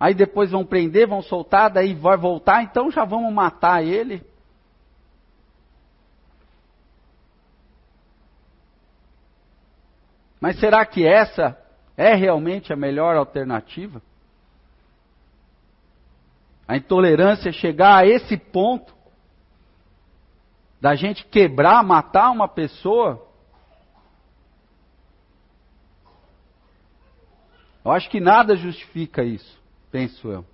aí 0.00 0.14
depois 0.14 0.50
vão 0.50 0.64
prender, 0.64 1.06
vão 1.06 1.20
soltar, 1.20 1.70
daí 1.70 1.94
vai 1.94 2.16
voltar, 2.16 2.62
então 2.62 2.90
já 2.90 3.04
vamos 3.04 3.32
matar 3.32 3.84
ele. 3.84 4.24
Mas 10.44 10.60
será 10.60 10.84
que 10.84 11.06
essa 11.06 11.58
é 11.96 12.14
realmente 12.14 12.70
a 12.70 12.76
melhor 12.76 13.16
alternativa? 13.16 14.02
A 16.68 16.76
intolerância 16.76 17.48
é 17.48 17.52
chegar 17.52 17.96
a 17.96 18.06
esse 18.06 18.36
ponto 18.36 18.94
da 20.78 20.94
gente 20.94 21.24
quebrar, 21.24 21.82
matar 21.82 22.30
uma 22.30 22.46
pessoa? 22.46 23.26
Eu 27.82 27.90
acho 27.90 28.10
que 28.10 28.20
nada 28.20 28.54
justifica 28.54 29.24
isso, 29.24 29.58
penso 29.90 30.30
eu. 30.30 30.44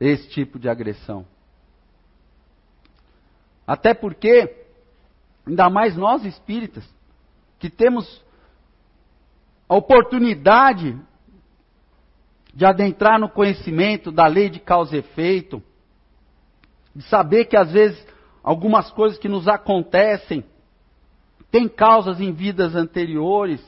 Esse 0.00 0.28
tipo 0.30 0.58
de 0.58 0.68
agressão. 0.68 1.24
Até 3.64 3.94
porque, 3.94 4.66
ainda 5.46 5.70
mais 5.70 5.96
nós 5.96 6.24
espíritas, 6.24 6.84
que 7.60 7.70
temos 7.70 8.24
a 9.68 9.74
oportunidade 9.74 10.98
de 12.54 12.64
adentrar 12.64 13.18
no 13.18 13.28
conhecimento 13.28 14.12
da 14.12 14.26
lei 14.26 14.48
de 14.48 14.60
causa 14.60 14.94
e 14.94 15.00
efeito, 15.00 15.62
de 16.94 17.02
saber 17.04 17.46
que 17.46 17.56
às 17.56 17.72
vezes 17.72 18.06
algumas 18.42 18.90
coisas 18.90 19.18
que 19.18 19.28
nos 19.28 19.48
acontecem 19.48 20.44
têm 21.50 21.68
causas 21.68 22.20
em 22.20 22.32
vidas 22.32 22.74
anteriores. 22.74 23.60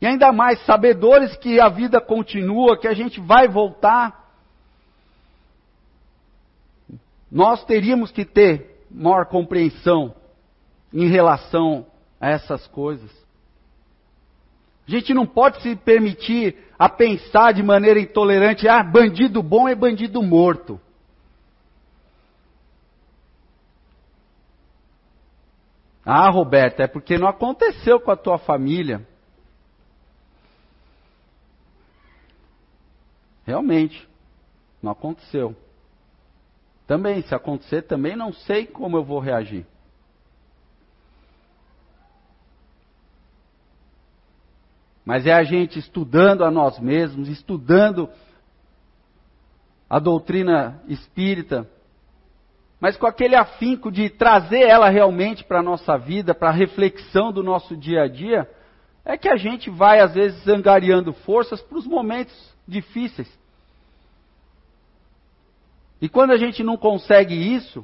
E 0.00 0.06
ainda 0.06 0.30
mais 0.30 0.64
sabedores 0.64 1.36
que 1.36 1.60
a 1.60 1.68
vida 1.68 2.00
continua, 2.00 2.78
que 2.78 2.86
a 2.86 2.94
gente 2.94 3.20
vai 3.20 3.48
voltar. 3.48 4.28
Nós 7.30 7.64
teríamos 7.64 8.12
que 8.12 8.24
ter 8.24 8.84
maior 8.90 9.26
compreensão 9.26 10.14
em 10.92 11.08
relação 11.08 11.86
a 12.20 12.30
essas 12.30 12.66
coisas. 12.68 13.27
A 14.88 14.90
gente 14.90 15.12
não 15.12 15.26
pode 15.26 15.60
se 15.60 15.76
permitir 15.76 16.56
a 16.78 16.88
pensar 16.88 17.52
de 17.52 17.62
maneira 17.62 18.00
intolerante, 18.00 18.66
ah, 18.66 18.82
bandido 18.82 19.42
bom 19.42 19.68
é 19.68 19.74
bandido 19.74 20.22
morto. 20.22 20.80
Ah, 26.02 26.30
Roberto, 26.30 26.80
é 26.80 26.86
porque 26.86 27.18
não 27.18 27.28
aconteceu 27.28 28.00
com 28.00 28.10
a 28.10 28.16
tua 28.16 28.38
família. 28.38 29.06
Realmente, 33.44 34.08
não 34.82 34.92
aconteceu. 34.92 35.54
Também, 36.86 37.20
se 37.20 37.34
acontecer, 37.34 37.82
também 37.82 38.16
não 38.16 38.32
sei 38.32 38.64
como 38.64 38.96
eu 38.96 39.04
vou 39.04 39.18
reagir. 39.20 39.66
Mas 45.08 45.24
é 45.24 45.32
a 45.32 45.42
gente 45.42 45.78
estudando 45.78 46.44
a 46.44 46.50
nós 46.50 46.78
mesmos, 46.78 47.30
estudando 47.30 48.10
a 49.88 49.98
doutrina 49.98 50.82
espírita, 50.86 51.66
mas 52.78 52.94
com 52.94 53.06
aquele 53.06 53.34
afinco 53.34 53.90
de 53.90 54.10
trazer 54.10 54.60
ela 54.60 54.90
realmente 54.90 55.42
para 55.44 55.60
a 55.60 55.62
nossa 55.62 55.96
vida, 55.96 56.34
para 56.34 56.50
a 56.50 56.52
reflexão 56.52 57.32
do 57.32 57.42
nosso 57.42 57.74
dia 57.74 58.02
a 58.02 58.06
dia, 58.06 58.46
é 59.02 59.16
que 59.16 59.30
a 59.30 59.36
gente 59.36 59.70
vai, 59.70 59.98
às 60.00 60.12
vezes, 60.12 60.46
angariando 60.46 61.14
forças 61.14 61.62
para 61.62 61.78
os 61.78 61.86
momentos 61.86 62.54
difíceis. 62.68 63.32
E 66.02 66.08
quando 66.10 66.32
a 66.32 66.36
gente 66.36 66.62
não 66.62 66.76
consegue 66.76 67.34
isso, 67.34 67.82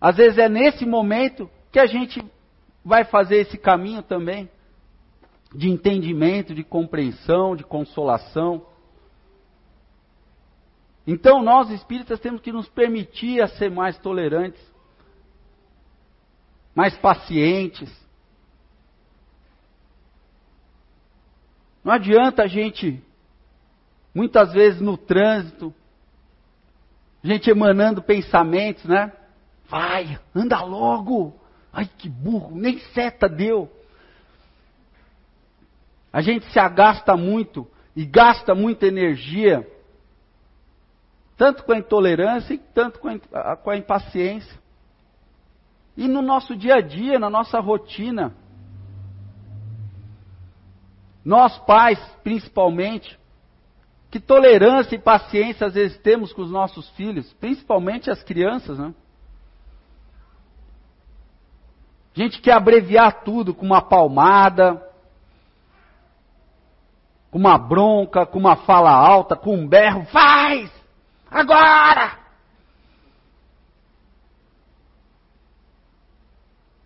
às 0.00 0.16
vezes 0.16 0.38
é 0.38 0.48
nesse 0.48 0.86
momento 0.86 1.46
que 1.70 1.78
a 1.78 1.84
gente 1.84 2.24
vai 2.82 3.04
fazer 3.04 3.36
esse 3.36 3.58
caminho 3.58 4.02
também 4.02 4.48
de 5.54 5.70
entendimento, 5.70 6.54
de 6.54 6.64
compreensão, 6.64 7.54
de 7.54 7.62
consolação. 7.62 8.66
Então 11.06 11.42
nós 11.42 11.70
espíritas 11.70 12.18
temos 12.18 12.40
que 12.40 12.52
nos 12.52 12.68
permitir 12.68 13.40
a 13.40 13.46
ser 13.46 13.70
mais 13.70 13.96
tolerantes, 13.98 14.60
mais 16.74 16.96
pacientes. 16.96 17.92
Não 21.84 21.92
adianta 21.92 22.42
a 22.42 22.46
gente, 22.46 23.02
muitas 24.14 24.52
vezes 24.52 24.80
no 24.80 24.96
trânsito, 24.96 25.72
a 27.22 27.26
gente 27.26 27.48
emanando 27.48 28.02
pensamentos, 28.02 28.84
né? 28.84 29.12
Vai, 29.68 30.18
anda 30.34 30.62
logo. 30.62 31.38
Ai, 31.72 31.88
que 31.98 32.08
burro, 32.08 32.54
nem 32.54 32.78
seta 32.78 33.28
deu. 33.28 33.70
A 36.14 36.22
gente 36.22 36.46
se 36.52 36.60
agasta 36.60 37.16
muito 37.16 37.68
e 37.96 38.04
gasta 38.04 38.54
muita 38.54 38.86
energia, 38.86 39.68
tanto 41.36 41.64
com 41.64 41.72
a 41.72 41.78
intolerância 41.78 42.54
e 42.54 42.58
tanto 42.58 43.00
com 43.00 43.08
a, 43.08 43.56
com 43.56 43.68
a 43.68 43.76
impaciência. 43.76 44.56
E 45.96 46.06
no 46.06 46.22
nosso 46.22 46.54
dia 46.54 46.76
a 46.76 46.80
dia, 46.80 47.18
na 47.18 47.28
nossa 47.28 47.58
rotina, 47.58 48.32
nós 51.24 51.58
pais, 51.66 51.98
principalmente, 52.22 53.18
que 54.08 54.20
tolerância 54.20 54.94
e 54.94 55.00
paciência 55.00 55.66
às 55.66 55.74
vezes 55.74 55.98
temos 55.98 56.32
com 56.32 56.42
os 56.42 56.50
nossos 56.52 56.88
filhos, 56.90 57.32
principalmente 57.40 58.08
as 58.08 58.22
crianças, 58.22 58.78
né? 58.78 58.94
A 62.16 62.20
gente 62.20 62.40
quer 62.40 62.52
abreviar 62.52 63.24
tudo 63.24 63.52
com 63.52 63.66
uma 63.66 63.82
palmada, 63.82 64.93
com 67.34 67.38
uma 67.40 67.58
bronca, 67.58 68.24
com 68.24 68.38
uma 68.38 68.54
fala 68.54 68.92
alta, 68.92 69.34
com 69.34 69.56
um 69.56 69.66
berro, 69.66 70.04
faz! 70.04 70.70
Agora! 71.28 72.16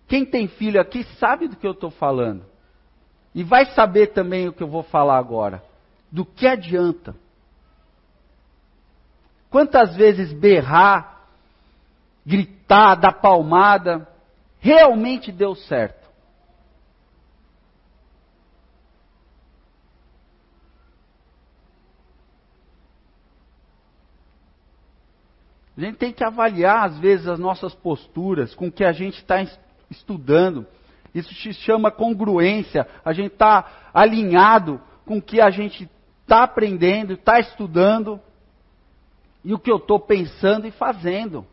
Quem 0.07 0.25
tem 0.25 0.49
filho 0.49 0.81
aqui 0.81 1.05
sabe 1.19 1.49
do 1.49 1.57
que 1.57 1.67
eu 1.67 1.73
estou 1.73 1.91
falando. 1.91 2.47
E 3.35 3.45
vai 3.45 3.67
saber 3.75 4.15
também 4.15 4.49
o 4.49 4.53
que 4.55 4.63
eu 4.63 4.69
vou 4.69 4.83
falar 4.83 5.19
agora. 5.19 5.63
Do 6.11 6.25
que 6.25 6.47
adianta? 6.47 7.15
Quantas 9.51 9.95
vezes 9.97 10.33
berrar, 10.33 11.27
gritar, 12.25 12.95
dar 12.95 13.13
palmada, 13.13 14.09
realmente 14.61 15.31
deu 15.31 15.55
certo? 15.55 15.98
A 25.79 25.81
gente 25.81 25.97
tem 25.97 26.13
que 26.13 26.25
avaliar, 26.25 26.87
às 26.87 26.99
vezes, 26.99 27.29
as 27.29 27.39
nossas 27.39 27.73
posturas 27.73 28.53
com 28.53 28.67
o 28.67 28.73
que 28.73 28.85
a 28.85 28.91
gente 28.91 29.19
está 29.19 29.37
estudando. 29.89 30.67
Isso 31.15 31.33
se 31.33 31.53
chama 31.53 31.89
congruência. 31.89 32.85
A 33.05 33.13
gente 33.13 33.35
está 33.35 33.91
alinhado 33.95 34.81
com 35.07 35.19
o 35.19 35.23
que 35.23 35.41
a 35.41 35.51
gente 35.51 35.89
está 36.23 36.43
aprendendo, 36.43 37.13
está 37.13 37.39
estudando 37.39 38.21
e 39.45 39.55
o 39.55 39.59
que 39.59 39.71
eu 39.71 39.77
estou 39.77 40.01
pensando 40.01 40.67
e 40.67 40.73
fazendo. 40.73 41.47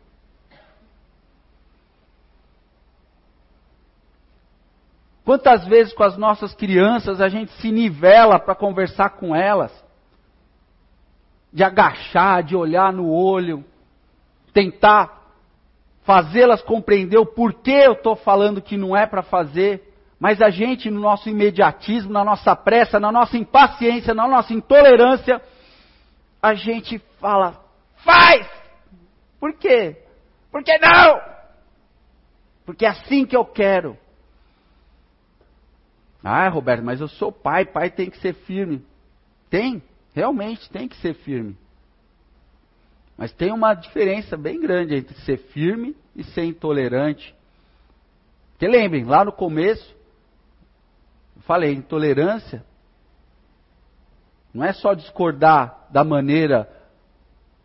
Quantas 5.24 5.64
vezes 5.68 5.92
com 5.92 6.02
as 6.02 6.16
nossas 6.16 6.52
crianças 6.52 7.20
a 7.20 7.28
gente 7.28 7.52
se 7.60 7.70
nivela 7.70 8.40
para 8.40 8.56
conversar 8.56 9.10
com 9.10 9.36
elas? 9.36 9.72
De 11.52 11.62
agachar, 11.62 12.42
de 12.42 12.56
olhar 12.56 12.92
no 12.92 13.08
olho, 13.08 13.64
tentar 14.56 15.34
fazê-las 16.02 16.62
compreender 16.62 17.18
o 17.18 17.26
porquê 17.26 17.82
eu 17.84 17.92
estou 17.92 18.16
falando 18.16 18.62
que 18.62 18.74
não 18.74 18.96
é 18.96 19.04
para 19.04 19.22
fazer, 19.22 19.92
mas 20.18 20.40
a 20.40 20.48
gente, 20.48 20.90
no 20.90 20.98
nosso 20.98 21.28
imediatismo, 21.28 22.10
na 22.10 22.24
nossa 22.24 22.56
pressa, 22.56 22.98
na 22.98 23.12
nossa 23.12 23.36
impaciência, 23.36 24.14
na 24.14 24.26
nossa 24.26 24.54
intolerância, 24.54 25.42
a 26.40 26.54
gente 26.54 26.98
fala, 27.20 27.62
faz! 27.96 28.48
Por 29.38 29.52
quê? 29.58 30.02
Por 30.50 30.64
que 30.64 30.78
não? 30.78 31.20
Porque 32.64 32.86
é 32.86 32.88
assim 32.88 33.26
que 33.26 33.36
eu 33.36 33.44
quero. 33.44 33.94
Ah, 36.24 36.48
Roberto, 36.48 36.82
mas 36.82 37.02
eu 37.02 37.08
sou 37.08 37.30
pai, 37.30 37.66
pai 37.66 37.90
tem 37.90 38.08
que 38.08 38.18
ser 38.20 38.32
firme. 38.32 38.82
Tem, 39.50 39.82
realmente 40.14 40.70
tem 40.70 40.88
que 40.88 40.96
ser 40.96 41.12
firme. 41.12 41.58
Mas 43.16 43.32
tem 43.32 43.52
uma 43.52 43.74
diferença 43.74 44.36
bem 44.36 44.60
grande 44.60 44.94
entre 44.94 45.14
ser 45.20 45.38
firme 45.38 45.96
e 46.14 46.22
ser 46.22 46.44
intolerante. 46.44 47.34
Porque 48.52 48.66
lembrem, 48.66 49.04
lá 49.04 49.24
no 49.24 49.32
começo, 49.32 49.94
eu 51.34 51.42
falei, 51.42 51.72
intolerância 51.72 52.64
não 54.52 54.64
é 54.64 54.72
só 54.72 54.94
discordar 54.94 55.86
da 55.90 56.02
maneira 56.02 56.68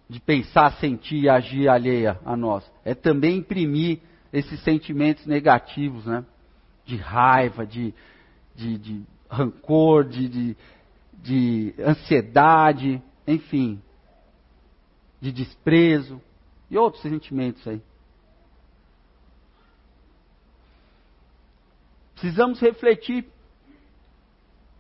de 0.10 0.20
pensar, 0.20 0.74
sentir 0.74 1.24
e 1.24 1.30
agir 1.30 1.70
alheia 1.70 2.20
a 2.26 2.36
nós. 2.36 2.70
É 2.84 2.93
também 2.93 3.38
imprimir 3.38 3.99
esses 4.34 4.60
sentimentos 4.62 5.26
negativos, 5.26 6.06
né? 6.06 6.26
De 6.86 6.97
raiva, 6.97 7.66
de, 7.66 7.93
de, 8.54 8.78
de 8.78 9.04
rancor, 9.30 10.04
de, 10.04 10.28
de, 10.28 10.58
de 11.16 11.74
ansiedade, 11.80 13.02
enfim, 13.26 13.82
de 15.22 15.32
desprezo 15.32 16.19
e 16.69 16.78
outros 16.78 17.01
sentimentos 17.03 17.65
aí. 17.67 17.82
Precisamos 22.15 22.59
refletir 22.59 23.26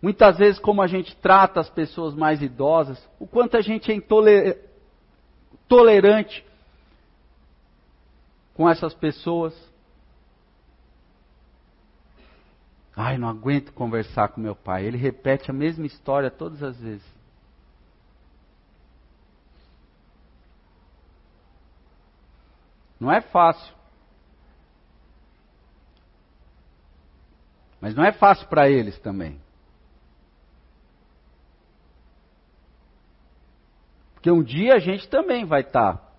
muitas 0.01 0.37
vezes 0.37 0.59
como 0.59 0.81
a 0.81 0.87
gente 0.87 1.15
trata 1.17 1.59
as 1.59 1.69
pessoas 1.69 2.15
mais 2.15 2.41
idosas, 2.41 3.07
o 3.19 3.27
quanto 3.27 3.55
a 3.55 3.61
gente 3.61 3.91
é 3.91 3.95
intolerante 5.65 6.45
com 8.53 8.69
essas 8.69 8.93
pessoas. 8.93 9.53
Ai, 12.95 13.17
não 13.17 13.29
aguento 13.29 13.71
conversar 13.73 14.27
com 14.29 14.41
meu 14.41 14.55
pai. 14.55 14.85
Ele 14.85 14.97
repete 14.97 15.49
a 15.49 15.53
mesma 15.53 15.85
história 15.85 16.29
todas 16.29 16.61
as 16.61 16.79
vezes. 16.79 17.20
Não 23.01 23.11
é 23.11 23.19
fácil. 23.19 23.73
Mas 27.81 27.95
não 27.95 28.05
é 28.05 28.11
fácil 28.11 28.47
para 28.47 28.69
eles 28.69 28.99
também. 28.99 29.41
Porque 34.13 34.29
um 34.29 34.43
dia 34.43 34.75
a 34.75 34.79
gente 34.79 35.09
também 35.09 35.45
vai 35.45 35.61
estar 35.61 35.97
tá 35.97 36.11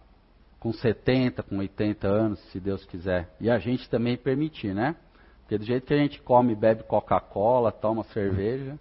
com 0.59 0.73
70, 0.73 1.45
com 1.45 1.59
80 1.59 2.09
anos, 2.09 2.41
se 2.51 2.59
Deus 2.59 2.85
quiser. 2.85 3.33
E 3.41 3.49
a 3.49 3.61
gente 3.61 3.89
também 3.89 4.17
permitir, 4.17 4.75
né? 4.75 4.97
Porque 5.43 5.59
do 5.59 5.65
jeito 5.65 5.87
que 5.87 5.95
a 5.95 5.99
gente 5.99 6.21
come, 6.21 6.57
bebe 6.57 6.83
Coca-Cola, 6.83 7.71
toma 7.71 8.03
cerveja, 8.05 8.77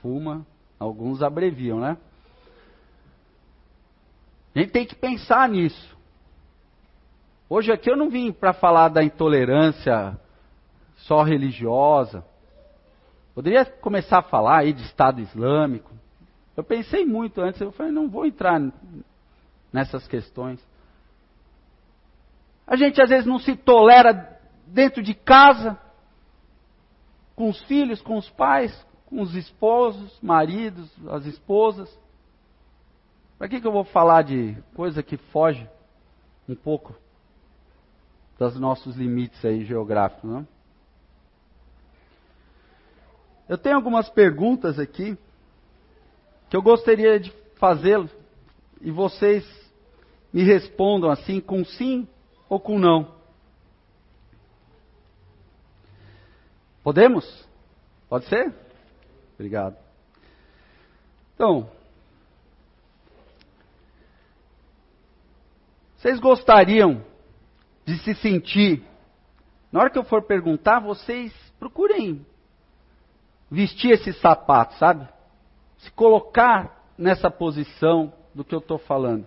fuma, 0.00 0.46
alguns 0.78 1.20
abreviam, 1.20 1.80
né? 1.80 1.96
A 4.54 4.60
gente 4.60 4.70
tem 4.70 4.86
que 4.86 4.94
pensar 4.94 5.48
nisso. 5.48 5.98
Hoje 7.52 7.72
aqui 7.72 7.90
eu 7.90 7.96
não 7.96 8.08
vim 8.08 8.30
para 8.30 8.52
falar 8.52 8.90
da 8.90 9.02
intolerância 9.02 10.16
só 10.98 11.24
religiosa. 11.24 12.24
Poderia 13.34 13.64
começar 13.64 14.18
a 14.18 14.22
falar 14.22 14.60
aí 14.60 14.72
de 14.72 14.82
Estado 14.82 15.20
Islâmico. 15.20 15.90
Eu 16.56 16.62
pensei 16.62 17.04
muito 17.04 17.40
antes, 17.40 17.60
eu 17.60 17.72
falei, 17.72 17.90
não 17.90 18.08
vou 18.08 18.24
entrar 18.24 18.60
nessas 19.72 20.06
questões. 20.06 20.64
A 22.64 22.76
gente 22.76 23.02
às 23.02 23.08
vezes 23.08 23.26
não 23.26 23.40
se 23.40 23.56
tolera 23.56 24.40
dentro 24.64 25.02
de 25.02 25.12
casa, 25.12 25.76
com 27.34 27.48
os 27.48 27.60
filhos, 27.64 28.00
com 28.00 28.16
os 28.16 28.30
pais, 28.30 28.86
com 29.06 29.20
os 29.20 29.34
esposos, 29.34 30.16
maridos, 30.22 30.88
as 31.08 31.26
esposas. 31.26 31.92
Para 33.36 33.48
que, 33.48 33.60
que 33.60 33.66
eu 33.66 33.72
vou 33.72 33.82
falar 33.82 34.22
de 34.22 34.56
coisa 34.72 35.02
que 35.02 35.16
foge 35.16 35.68
um 36.48 36.54
pouco 36.54 36.94
dos 38.48 38.58
nossos 38.58 38.96
limites 38.96 39.44
aí 39.44 39.66
geográficos, 39.66 40.24
não? 40.24 40.48
Eu 43.46 43.58
tenho 43.58 43.76
algumas 43.76 44.08
perguntas 44.08 44.78
aqui 44.78 45.18
que 46.48 46.56
eu 46.56 46.62
gostaria 46.62 47.20
de 47.20 47.30
fazê-lo 47.56 48.08
e 48.80 48.90
vocês 48.90 49.44
me 50.32 50.42
respondam 50.42 51.10
assim 51.10 51.40
com 51.40 51.64
sim 51.64 52.08
ou 52.48 52.58
com 52.58 52.78
não. 52.78 53.14
Podemos? 56.82 57.46
Pode 58.08 58.24
ser? 58.26 58.54
Obrigado. 59.34 59.76
Então, 61.34 61.70
vocês 65.98 66.18
gostariam 66.18 67.09
de 67.90 67.98
se 67.98 68.14
sentir. 68.14 68.82
Na 69.72 69.80
hora 69.80 69.90
que 69.90 69.98
eu 69.98 70.04
for 70.04 70.22
perguntar, 70.22 70.78
vocês 70.78 71.32
procurem 71.58 72.24
vestir 73.50 73.90
esse 73.90 74.12
sapato, 74.12 74.74
sabe? 74.76 75.08
Se 75.78 75.90
colocar 75.92 76.84
nessa 76.96 77.30
posição 77.30 78.12
do 78.32 78.44
que 78.44 78.54
eu 78.54 78.60
estou 78.60 78.78
falando. 78.78 79.26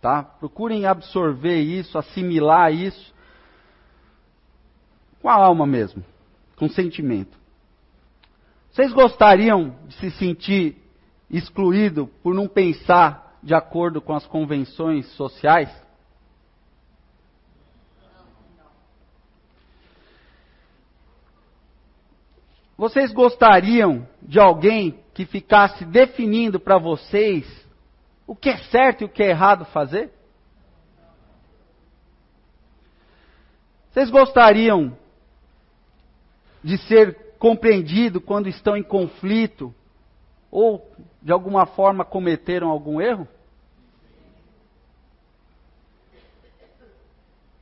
Tá? 0.00 0.24
Procurem 0.24 0.84
absorver 0.84 1.60
isso, 1.60 1.96
assimilar 1.96 2.72
isso 2.72 3.14
com 5.20 5.28
a 5.28 5.34
alma 5.34 5.64
mesmo, 5.64 6.04
com 6.56 6.68
sentimento. 6.68 7.38
Vocês 8.72 8.92
gostariam 8.92 9.76
de 9.86 9.94
se 9.94 10.10
sentir 10.12 10.76
excluído 11.30 12.08
por 12.20 12.34
não 12.34 12.48
pensar 12.48 13.38
de 13.40 13.54
acordo 13.54 14.00
com 14.00 14.12
as 14.12 14.26
convenções 14.26 15.06
sociais? 15.12 15.70
Vocês 22.82 23.12
gostariam 23.12 24.08
de 24.20 24.40
alguém 24.40 24.98
que 25.14 25.24
ficasse 25.24 25.84
definindo 25.84 26.58
para 26.58 26.78
vocês 26.78 27.46
o 28.26 28.34
que 28.34 28.48
é 28.48 28.56
certo 28.56 29.02
e 29.02 29.04
o 29.04 29.08
que 29.08 29.22
é 29.22 29.28
errado 29.28 29.64
fazer? 29.66 30.10
Vocês 33.88 34.10
gostariam 34.10 34.98
de 36.60 36.76
ser 36.76 37.36
compreendido 37.38 38.20
quando 38.20 38.48
estão 38.48 38.76
em 38.76 38.82
conflito 38.82 39.72
ou 40.50 40.84
de 41.22 41.30
alguma 41.30 41.66
forma 41.66 42.04
cometeram 42.04 42.68
algum 42.68 43.00
erro? 43.00 43.28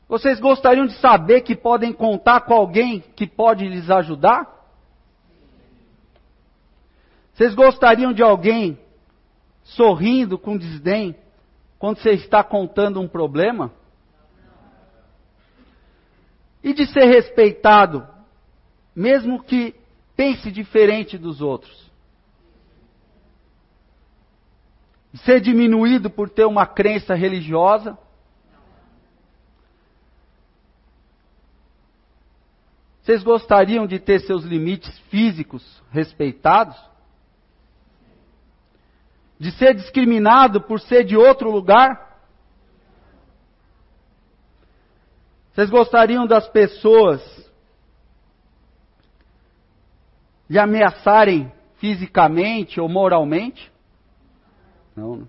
Vocês 0.08 0.40
gostariam 0.40 0.86
de 0.86 0.94
saber 0.94 1.42
que 1.42 1.54
podem 1.54 1.92
contar 1.92 2.40
com 2.40 2.54
alguém 2.54 3.00
que 3.14 3.26
pode 3.26 3.68
lhes 3.68 3.90
ajudar? 3.90 4.59
Vocês 7.40 7.54
gostariam 7.54 8.12
de 8.12 8.22
alguém 8.22 8.78
sorrindo 9.62 10.38
com 10.38 10.58
desdém 10.58 11.16
quando 11.78 11.96
você 11.96 12.10
está 12.10 12.44
contando 12.44 13.00
um 13.00 13.08
problema? 13.08 13.72
E 16.62 16.74
de 16.74 16.84
ser 16.84 17.06
respeitado, 17.06 18.06
mesmo 18.94 19.42
que 19.42 19.74
pense 20.14 20.52
diferente 20.52 21.16
dos 21.16 21.40
outros? 21.40 21.90
De 25.10 25.18
ser 25.20 25.40
diminuído 25.40 26.10
por 26.10 26.28
ter 26.28 26.44
uma 26.44 26.66
crença 26.66 27.14
religiosa? 27.14 27.96
Vocês 33.00 33.22
gostariam 33.22 33.86
de 33.86 33.98
ter 33.98 34.20
seus 34.20 34.44
limites 34.44 34.98
físicos 35.08 35.82
respeitados? 35.90 36.90
De 39.40 39.50
ser 39.52 39.74
discriminado 39.74 40.60
por 40.60 40.78
ser 40.78 41.02
de 41.02 41.16
outro 41.16 41.50
lugar? 41.50 42.20
Vocês 45.50 45.70
gostariam 45.70 46.26
das 46.26 46.46
pessoas 46.46 47.22
lhe 50.48 50.58
ameaçarem 50.58 51.50
fisicamente 51.76 52.78
ou 52.78 52.86
moralmente? 52.86 53.72
Não. 54.94 55.16
não. 55.16 55.28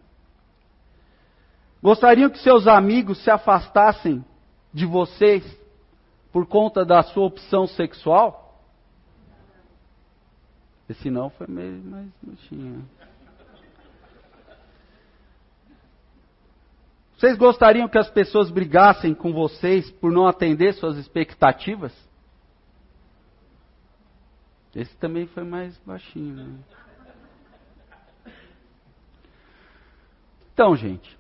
Gostariam 1.82 2.30
que 2.30 2.38
seus 2.40 2.68
amigos 2.68 3.24
se 3.24 3.32
afastassem 3.32 4.24
de 4.74 4.86
vocês 4.86 5.44
por 6.34 6.46
conta 6.46 6.84
da 6.84 7.02
sua 7.02 7.26
opção 7.26 7.66
sexual? 7.66 8.62
Esse 10.90 11.10
não 11.10 11.30
foi 11.30 11.48
meio 11.48 11.82
mais 11.84 12.10
baixinho. 12.22 12.86
Vocês 17.22 17.38
gostariam 17.38 17.88
que 17.88 18.00
as 18.00 18.10
pessoas 18.10 18.50
brigassem 18.50 19.14
com 19.14 19.32
vocês 19.32 19.92
por 19.92 20.12
não 20.12 20.26
atender 20.26 20.74
suas 20.74 20.98
expectativas? 20.98 21.94
Esse 24.76 24.98
também 24.98 25.28
foi 25.28 25.44
mais 25.44 25.78
baixinho. 25.86 26.36
Né? 26.36 26.60
Então, 30.52 30.76
gente, 30.76 31.16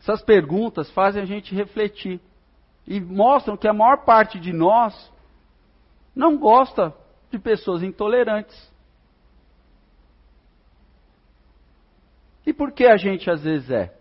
essas 0.00 0.20
perguntas 0.20 0.90
fazem 0.90 1.22
a 1.22 1.26
gente 1.26 1.54
refletir 1.54 2.20
e 2.88 3.00
mostram 3.00 3.56
que 3.56 3.68
a 3.68 3.72
maior 3.72 4.04
parte 4.04 4.40
de 4.40 4.52
nós 4.52 5.12
não 6.12 6.36
gosta 6.36 6.92
de 7.30 7.38
pessoas 7.38 7.84
intolerantes. 7.84 8.69
E 12.46 12.52
por 12.52 12.72
que 12.72 12.86
a 12.86 12.96
gente 12.96 13.30
às 13.30 13.42
vezes 13.42 13.70
é? 13.70 13.94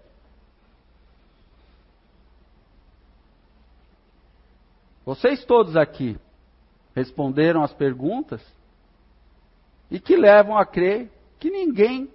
Vocês 5.06 5.44
todos 5.44 5.76
aqui 5.76 6.18
responderam 6.96 7.64
as 7.64 7.74
perguntas 7.74 8.42
e 9.90 10.00
que 10.00 10.16
levam 10.16 10.58
a 10.58 10.66
crer 10.66 11.10
que 11.40 11.50
ninguém 11.50 12.10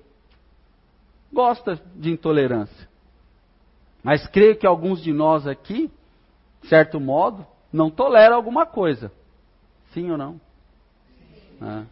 gosta 1.33 1.81
de 1.97 2.11
intolerância. 2.11 2.89
Mas 4.03 4.27
creio 4.29 4.57
que 4.57 4.66
alguns 4.66 5.03
de 5.03 5.12
nós 5.12 5.47
aqui, 5.47 5.91
de 6.62 6.68
certo 6.68 7.01
modo, 7.01 7.45
não 7.72 7.91
toleram 7.91 8.37
alguma 8.37 8.64
coisa. 8.64 9.11
Sim 9.93 10.11
ou 10.11 10.18
não? 10.18 10.41
Ah. 11.61 11.85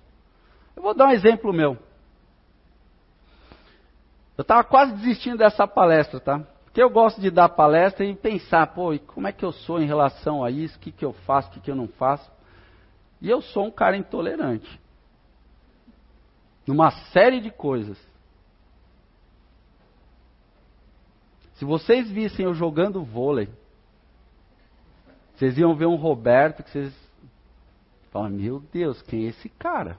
Eu 0.76 0.82
vou 0.82 0.94
dar 0.94 1.08
um 1.08 1.12
exemplo 1.12 1.52
meu. 1.52 1.76
Eu 4.36 4.42
estava 4.42 4.64
quase 4.64 4.92
desistindo 4.94 5.38
dessa 5.38 5.66
palestra, 5.66 6.20
tá? 6.20 6.40
Porque 6.64 6.82
eu 6.82 6.88
gosto 6.88 7.20
de 7.20 7.30
dar 7.30 7.50
palestra 7.50 8.04
e 8.04 8.14
pensar, 8.14 8.66
pô, 8.68 8.98
como 9.06 9.28
é 9.28 9.32
que 9.32 9.44
eu 9.44 9.52
sou 9.52 9.80
em 9.80 9.86
relação 9.86 10.42
a 10.42 10.50
isso? 10.50 10.76
O 10.76 10.80
que, 10.80 10.90
que 10.90 11.04
eu 11.04 11.12
faço, 11.12 11.48
o 11.48 11.52
que, 11.52 11.60
que 11.60 11.70
eu 11.70 11.76
não 11.76 11.86
faço? 11.86 12.30
E 13.20 13.28
eu 13.28 13.42
sou 13.42 13.66
um 13.66 13.70
cara 13.70 13.96
intolerante. 13.96 14.80
Numa 16.66 16.90
série 17.12 17.40
de 17.40 17.50
coisas. 17.50 17.98
Se 21.54 21.64
vocês 21.64 22.10
vissem 22.10 22.46
eu 22.46 22.54
jogando 22.54 23.04
vôlei, 23.04 23.48
vocês 25.34 25.58
iam 25.58 25.74
ver 25.74 25.86
um 25.86 25.96
Roberto 25.96 26.62
que 26.62 26.70
vocês 26.70 26.94
falam, 28.10 28.30
meu 28.30 28.60
Deus, 28.72 29.02
quem 29.02 29.26
é 29.26 29.28
esse 29.28 29.48
cara? 29.50 29.98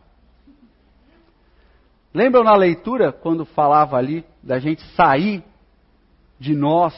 Lembram 2.14 2.44
na 2.44 2.56
leitura, 2.56 3.12
quando 3.12 3.44
falava 3.44 3.98
ali 3.98 4.24
da 4.42 4.60
gente 4.60 4.84
sair 4.96 5.44
de 6.40 6.56
nós, 6.56 6.94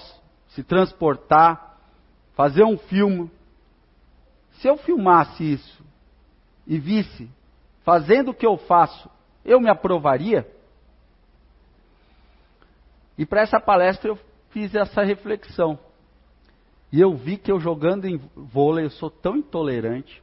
se 0.50 0.64
transportar, 0.64 1.78
fazer 2.34 2.66
um 2.66 2.78
filme? 2.78 3.32
Se 4.54 4.68
eu 4.68 4.78
filmasse 4.78 5.54
isso 5.54 5.84
e 6.68 6.78
visse 6.78 7.30
fazendo 7.84 8.32
o 8.32 8.34
que 8.34 8.46
eu 8.46 8.58
faço, 8.58 9.10
eu 9.46 9.62
me 9.62 9.70
aprovaria? 9.70 10.50
E 13.18 13.26
para 13.26 13.42
essa 13.42 13.60
palestra 13.60 14.10
eu 14.10 14.20
fiz 14.50 14.76
essa 14.76 15.02
reflexão. 15.04 15.80
E 16.92 17.00
eu 17.00 17.16
vi 17.16 17.38
que 17.38 17.52
eu 17.52 17.60
jogando 17.60 18.06
em 18.06 18.18
vôlei, 18.36 18.86
eu 18.86 18.90
sou 18.90 19.10
tão 19.10 19.38
intolerante. 19.38 20.22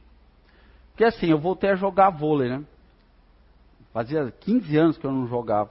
Porque 0.91 1.03
assim, 1.03 1.27
eu 1.27 1.39
voltei 1.39 1.71
a 1.71 1.75
jogar 1.75 2.11
vôlei, 2.11 2.49
né? 2.49 2.63
Fazia 3.93 4.33
15 4.39 4.77
anos 4.77 4.97
que 4.97 5.05
eu 5.05 5.11
não 5.11 5.27
jogava. 5.27 5.69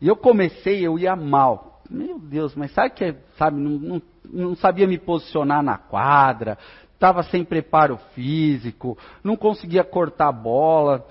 E 0.00 0.08
eu 0.08 0.16
comecei, 0.16 0.84
eu 0.84 0.98
ia 0.98 1.14
mal. 1.14 1.80
Meu 1.88 2.18
Deus, 2.18 2.54
mas 2.56 2.72
sabe 2.72 2.90
que, 2.90 3.14
sabe, 3.38 3.58
não, 3.60 3.70
não, 3.78 4.02
não 4.24 4.56
sabia 4.56 4.86
me 4.86 4.98
posicionar 4.98 5.62
na 5.62 5.78
quadra, 5.78 6.58
estava 6.92 7.22
sem 7.22 7.44
preparo 7.44 7.96
físico, 8.12 8.98
não 9.22 9.36
conseguia 9.36 9.84
cortar 9.84 10.28
a 10.28 10.32
bola. 10.32 11.06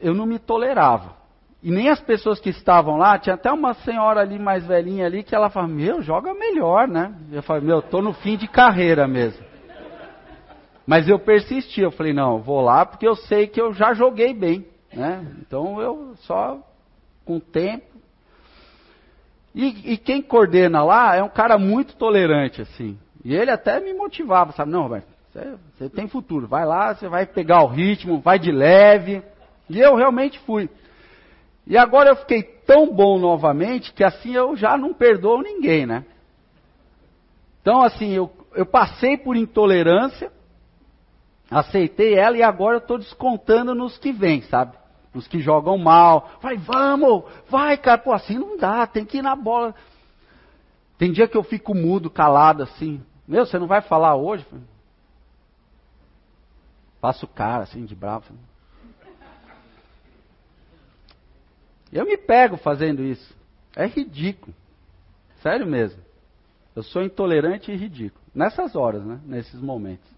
Eu 0.00 0.14
não 0.14 0.24
me 0.24 0.38
tolerava. 0.38 1.16
E 1.62 1.70
nem 1.70 1.88
as 1.88 2.00
pessoas 2.00 2.38
que 2.38 2.50
estavam 2.50 2.96
lá, 2.96 3.18
tinha 3.18 3.34
até 3.34 3.50
uma 3.50 3.74
senhora 3.74 4.20
ali 4.20 4.38
mais 4.38 4.64
velhinha 4.64 5.06
ali 5.06 5.24
que 5.24 5.34
ela 5.34 5.50
falava, 5.50 5.72
meu, 5.72 6.00
joga 6.00 6.32
melhor, 6.32 6.86
né? 6.86 7.12
Eu 7.32 7.42
falei, 7.42 7.64
meu, 7.64 7.82
tô 7.82 8.00
no 8.00 8.12
fim 8.12 8.36
de 8.36 8.46
carreira 8.46 9.08
mesmo. 9.08 9.44
Mas 10.86 11.08
eu 11.08 11.18
persisti, 11.18 11.80
eu 11.80 11.90
falei, 11.90 12.12
não, 12.12 12.40
vou 12.40 12.60
lá 12.60 12.86
porque 12.86 13.08
eu 13.08 13.16
sei 13.16 13.48
que 13.48 13.60
eu 13.60 13.72
já 13.72 13.92
joguei 13.92 14.32
bem, 14.32 14.64
né? 14.96 15.26
Então 15.40 15.80
eu 15.80 16.14
só 16.20 16.58
com 17.24 17.38
tempo. 17.38 17.84
E, 19.54 19.92
e 19.92 19.96
quem 19.96 20.20
coordena 20.20 20.82
lá 20.82 21.16
é 21.16 21.22
um 21.22 21.28
cara 21.28 21.58
muito 21.58 21.96
tolerante, 21.96 22.62
assim. 22.62 22.98
E 23.24 23.34
ele 23.34 23.50
até 23.50 23.80
me 23.80 23.92
motivava, 23.94 24.52
sabe? 24.52 24.70
Não, 24.70 24.82
Roberto, 24.82 25.06
você, 25.32 25.54
você 25.76 25.88
tem 25.88 26.06
futuro, 26.08 26.46
vai 26.46 26.64
lá, 26.64 26.94
você 26.94 27.08
vai 27.08 27.26
pegar 27.26 27.62
o 27.62 27.68
ritmo, 27.68 28.20
vai 28.20 28.38
de 28.38 28.52
leve. 28.52 29.22
E 29.68 29.80
eu 29.80 29.96
realmente 29.96 30.38
fui. 30.40 30.68
E 31.66 31.76
agora 31.76 32.10
eu 32.10 32.16
fiquei 32.16 32.42
tão 32.42 32.92
bom 32.94 33.18
novamente 33.18 33.92
que 33.92 34.04
assim 34.04 34.34
eu 34.34 34.56
já 34.56 34.76
não 34.76 34.94
perdoo 34.94 35.42
ninguém, 35.42 35.86
né? 35.86 36.04
Então, 37.60 37.82
assim, 37.82 38.12
eu, 38.12 38.30
eu 38.54 38.64
passei 38.64 39.16
por 39.16 39.36
intolerância, 39.36 40.30
aceitei 41.50 42.14
ela 42.14 42.36
e 42.36 42.42
agora 42.42 42.76
eu 42.76 42.80
estou 42.80 42.96
descontando 42.96 43.74
nos 43.74 43.98
que 43.98 44.12
vêm, 44.12 44.42
sabe? 44.42 44.76
Nos 45.16 45.26
que 45.26 45.40
jogam 45.40 45.78
mal. 45.78 46.38
Vai, 46.42 46.58
vamos, 46.58 47.24
vai, 47.48 47.78
cara, 47.78 47.96
pô, 47.96 48.12
assim 48.12 48.38
não 48.38 48.58
dá, 48.58 48.86
tem 48.86 49.02
que 49.02 49.16
ir 49.16 49.22
na 49.22 49.34
bola. 49.34 49.74
Tem 50.98 51.10
dia 51.10 51.26
que 51.26 51.38
eu 51.38 51.42
fico 51.42 51.74
mudo, 51.74 52.10
calado, 52.10 52.62
assim. 52.62 53.02
Meu, 53.26 53.46
você 53.46 53.58
não 53.58 53.66
vai 53.66 53.80
falar 53.80 54.14
hoje? 54.14 54.46
Faço 57.00 57.26
cara, 57.26 57.62
assim, 57.62 57.86
de 57.86 57.94
bravo. 57.94 58.26
Eu 61.90 62.04
me 62.04 62.18
pego 62.18 62.58
fazendo 62.58 63.02
isso. 63.02 63.34
É 63.74 63.86
ridículo. 63.86 64.54
Sério 65.42 65.66
mesmo. 65.66 66.02
Eu 66.74 66.82
sou 66.82 67.02
intolerante 67.02 67.72
e 67.72 67.76
ridículo. 67.76 68.22
Nessas 68.34 68.76
horas, 68.76 69.02
né? 69.02 69.18
Nesses 69.24 69.58
momentos. 69.62 70.10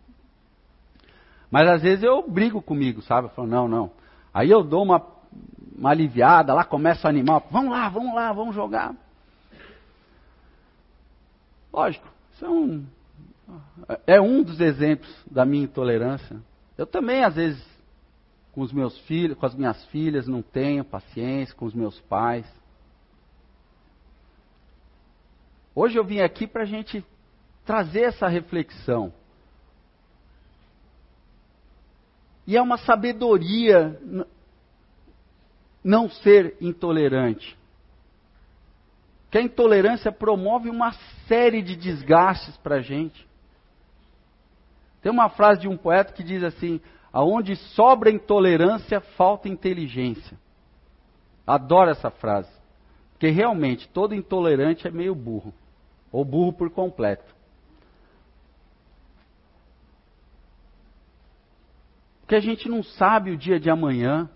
Mas 1.49 1.69
às 1.69 1.83
vezes 1.83 2.03
eu 2.03 2.29
brigo 2.29 2.61
comigo, 2.61 3.01
sabe? 3.01 3.29
Eu 3.29 3.31
falo, 3.31 3.47
não, 3.47 3.69
não. 3.69 3.93
Aí 4.33 4.51
eu 4.51 4.63
dou 4.63 4.83
uma, 4.83 5.05
uma 5.77 5.91
aliviada, 5.91 6.55
lá 6.55 6.65
começo 6.65 7.07
a 7.07 7.11
animar. 7.11 7.43
Vamos 7.51 7.71
lá, 7.71 7.89
vamos 7.89 8.15
lá, 8.15 8.33
vamos 8.33 8.55
jogar. 8.55 8.95
Lógico, 11.73 12.09
isso 12.33 12.45
é 12.45 12.49
um, 12.49 12.87
é 14.07 14.21
um 14.21 14.43
dos 14.43 14.61
exemplos 14.61 15.15
da 15.31 15.45
minha 15.45 15.65
intolerância. 15.65 16.41
Eu 16.77 16.87
também, 16.87 17.25
às 17.25 17.35
vezes, 17.35 17.65
com 18.53 18.61
os 18.61 18.73
meus 18.73 18.99
filhos, 19.01 19.37
com 19.39 19.47
as 19.47 19.55
minhas 19.55 19.85
filhas, 19.87 20.27
não 20.27 20.43
tenho 20.43 20.85
paciência, 20.85 21.55
com 21.55 21.65
os 21.65 21.75
meus 21.75 22.01
pais. 22.01 22.47
Hoje 25.75 25.97
eu 25.97 26.05
vim 26.05 26.21
aqui 26.21 26.47
para 26.47 26.63
a 26.63 26.67
gente 26.67 27.05
trazer 27.65 28.03
essa 28.03 28.27
reflexão. 28.27 29.13
E 32.49 32.57
é 32.57 32.63
uma 32.63 32.79
sabedoria 32.79 34.01
não 35.85 36.09
ser 36.09 36.57
intolerante. 36.63 37.55
Que 39.31 39.37
a 39.37 39.43
intolerância 39.43 40.11
promove 40.11 40.71
uma 40.71 40.93
série 41.27 41.61
de 41.61 41.77
desgastes 41.77 42.57
para 42.57 42.77
a 42.77 42.81
gente. 42.81 43.29
Tem 45.03 45.13
uma 45.13 45.29
frase 45.29 45.61
de 45.61 45.69
um 45.69 45.77
poeta 45.77 46.15
que 46.15 46.25
diz 46.25 46.43
assim: 46.43 46.81
Aonde 47.13 47.55
sobra 47.55 48.11
intolerância, 48.11 48.99
falta 48.99 49.47
inteligência. 49.47 50.39
Adoro 51.47 51.91
essa 51.91 52.11
frase. 52.11 52.51
Porque 53.13 53.29
realmente 53.29 53.87
todo 53.91 54.15
intolerante 54.15 54.89
é 54.89 54.91
meio 54.91 55.15
burro. 55.15 55.53
Ou 56.11 56.25
burro 56.25 56.55
por 56.55 56.71
completo. 56.71 57.37
Porque 62.29 62.37
a 62.37 62.41
gente 62.41 62.69
não 62.69 62.83
sabe 62.83 63.31
o 63.31 63.39
dia 63.39 63.59
de 63.59 63.71
amanhã. 63.71 64.29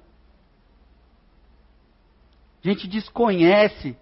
A 2.65 2.67
gente 2.67 2.89
desconhece 2.89 3.95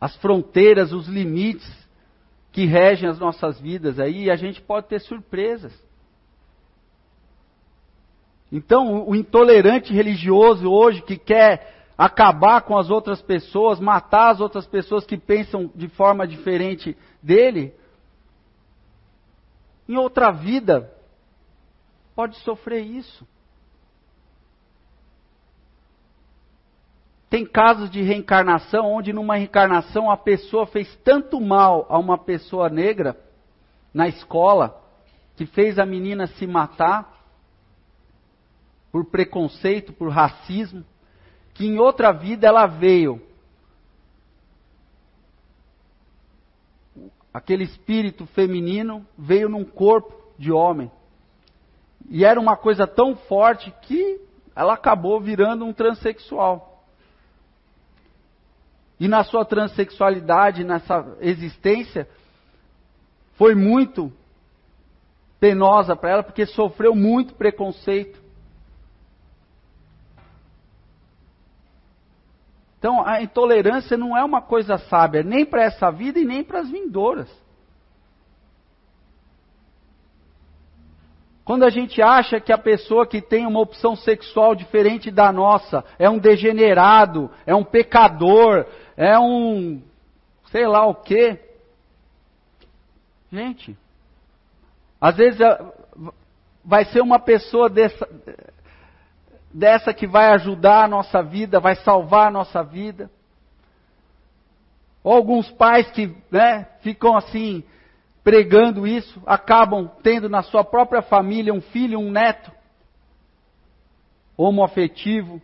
as 0.00 0.16
fronteiras, 0.16 0.90
os 0.90 1.06
limites 1.06 1.88
que 2.50 2.64
regem 2.64 3.08
as 3.08 3.20
nossas 3.20 3.60
vidas 3.60 4.00
aí 4.00 4.24
e 4.24 4.30
a 4.32 4.34
gente 4.34 4.60
pode 4.60 4.88
ter 4.88 4.98
surpresas. 4.98 5.72
Então, 8.50 9.08
o 9.08 9.14
intolerante 9.14 9.92
religioso 9.92 10.68
hoje 10.68 11.02
que 11.02 11.16
quer 11.16 11.86
acabar 11.96 12.62
com 12.62 12.76
as 12.76 12.90
outras 12.90 13.22
pessoas, 13.22 13.78
matar 13.78 14.30
as 14.30 14.40
outras 14.40 14.66
pessoas 14.66 15.06
que 15.06 15.16
pensam 15.16 15.70
de 15.72 15.86
forma 15.86 16.26
diferente 16.26 16.98
dele, 17.22 17.72
em 19.88 19.96
outra 19.96 20.32
vida, 20.32 20.92
pode 22.20 22.36
sofrer 22.40 22.82
isso. 22.82 23.26
Tem 27.30 27.46
casos 27.46 27.90
de 27.90 28.02
reencarnação 28.02 28.92
onde, 28.92 29.10
numa 29.10 29.36
reencarnação, 29.36 30.10
a 30.10 30.18
pessoa 30.18 30.66
fez 30.66 30.94
tanto 30.96 31.40
mal 31.40 31.86
a 31.88 31.98
uma 31.98 32.18
pessoa 32.18 32.68
negra 32.68 33.18
na 33.94 34.06
escola, 34.06 34.84
que 35.34 35.46
fez 35.46 35.78
a 35.78 35.86
menina 35.86 36.26
se 36.26 36.46
matar, 36.46 37.10
por 38.92 39.06
preconceito, 39.06 39.90
por 39.90 40.10
racismo, 40.10 40.84
que 41.54 41.66
em 41.66 41.78
outra 41.78 42.12
vida 42.12 42.46
ela 42.46 42.66
veio. 42.66 43.22
Aquele 47.32 47.64
espírito 47.64 48.26
feminino 48.26 49.06
veio 49.16 49.48
num 49.48 49.64
corpo 49.64 50.34
de 50.38 50.52
homem. 50.52 50.90
E 52.08 52.24
era 52.24 52.40
uma 52.40 52.56
coisa 52.56 52.86
tão 52.86 53.16
forte 53.16 53.72
que 53.82 54.20
ela 54.54 54.74
acabou 54.74 55.20
virando 55.20 55.64
um 55.64 55.72
transexual. 55.72 56.84
E 58.98 59.08
na 59.08 59.24
sua 59.24 59.44
transexualidade, 59.44 60.62
nessa 60.62 61.16
existência, 61.20 62.08
foi 63.34 63.54
muito 63.54 64.12
penosa 65.38 65.96
para 65.96 66.10
ela, 66.10 66.22
porque 66.22 66.44
sofreu 66.44 66.94
muito 66.94 67.34
preconceito. 67.34 68.20
Então, 72.78 73.06
a 73.06 73.22
intolerância 73.22 73.96
não 73.96 74.16
é 74.16 74.24
uma 74.24 74.42
coisa 74.42 74.76
sábia, 74.76 75.22
nem 75.22 75.46
para 75.46 75.64
essa 75.64 75.90
vida 75.90 76.18
e 76.18 76.24
nem 76.24 76.44
para 76.44 76.60
as 76.60 76.70
vindouras. 76.70 77.30
Quando 81.50 81.64
a 81.64 81.68
gente 81.68 82.00
acha 82.00 82.38
que 82.38 82.52
a 82.52 82.56
pessoa 82.58 83.04
que 83.04 83.20
tem 83.20 83.44
uma 83.44 83.58
opção 83.58 83.96
sexual 83.96 84.54
diferente 84.54 85.10
da 85.10 85.32
nossa 85.32 85.84
é 85.98 86.08
um 86.08 86.16
degenerado, 86.16 87.28
é 87.44 87.52
um 87.52 87.64
pecador, 87.64 88.66
é 88.96 89.18
um 89.18 89.82
sei 90.52 90.64
lá 90.68 90.86
o 90.86 90.94
quê. 90.94 91.40
Gente, 93.32 93.76
às 95.00 95.16
vezes 95.16 95.40
vai 96.64 96.84
ser 96.84 97.00
uma 97.00 97.18
pessoa 97.18 97.68
dessa, 97.68 98.08
dessa 99.52 99.92
que 99.92 100.06
vai 100.06 100.26
ajudar 100.34 100.84
a 100.84 100.88
nossa 100.88 101.20
vida, 101.20 101.58
vai 101.58 101.74
salvar 101.74 102.28
a 102.28 102.30
nossa 102.30 102.62
vida. 102.62 103.10
Ou 105.02 105.14
alguns 105.14 105.50
pais 105.50 105.90
que 105.90 106.16
né, 106.30 106.68
ficam 106.80 107.16
assim, 107.16 107.64
pregando 108.22 108.86
isso, 108.86 109.22
acabam 109.26 109.90
tendo 110.02 110.28
na 110.28 110.42
sua 110.42 110.62
própria 110.62 111.02
família 111.02 111.54
um 111.54 111.60
filho, 111.60 111.98
um 111.98 112.10
neto 112.10 112.52
homoafetivo. 114.36 115.40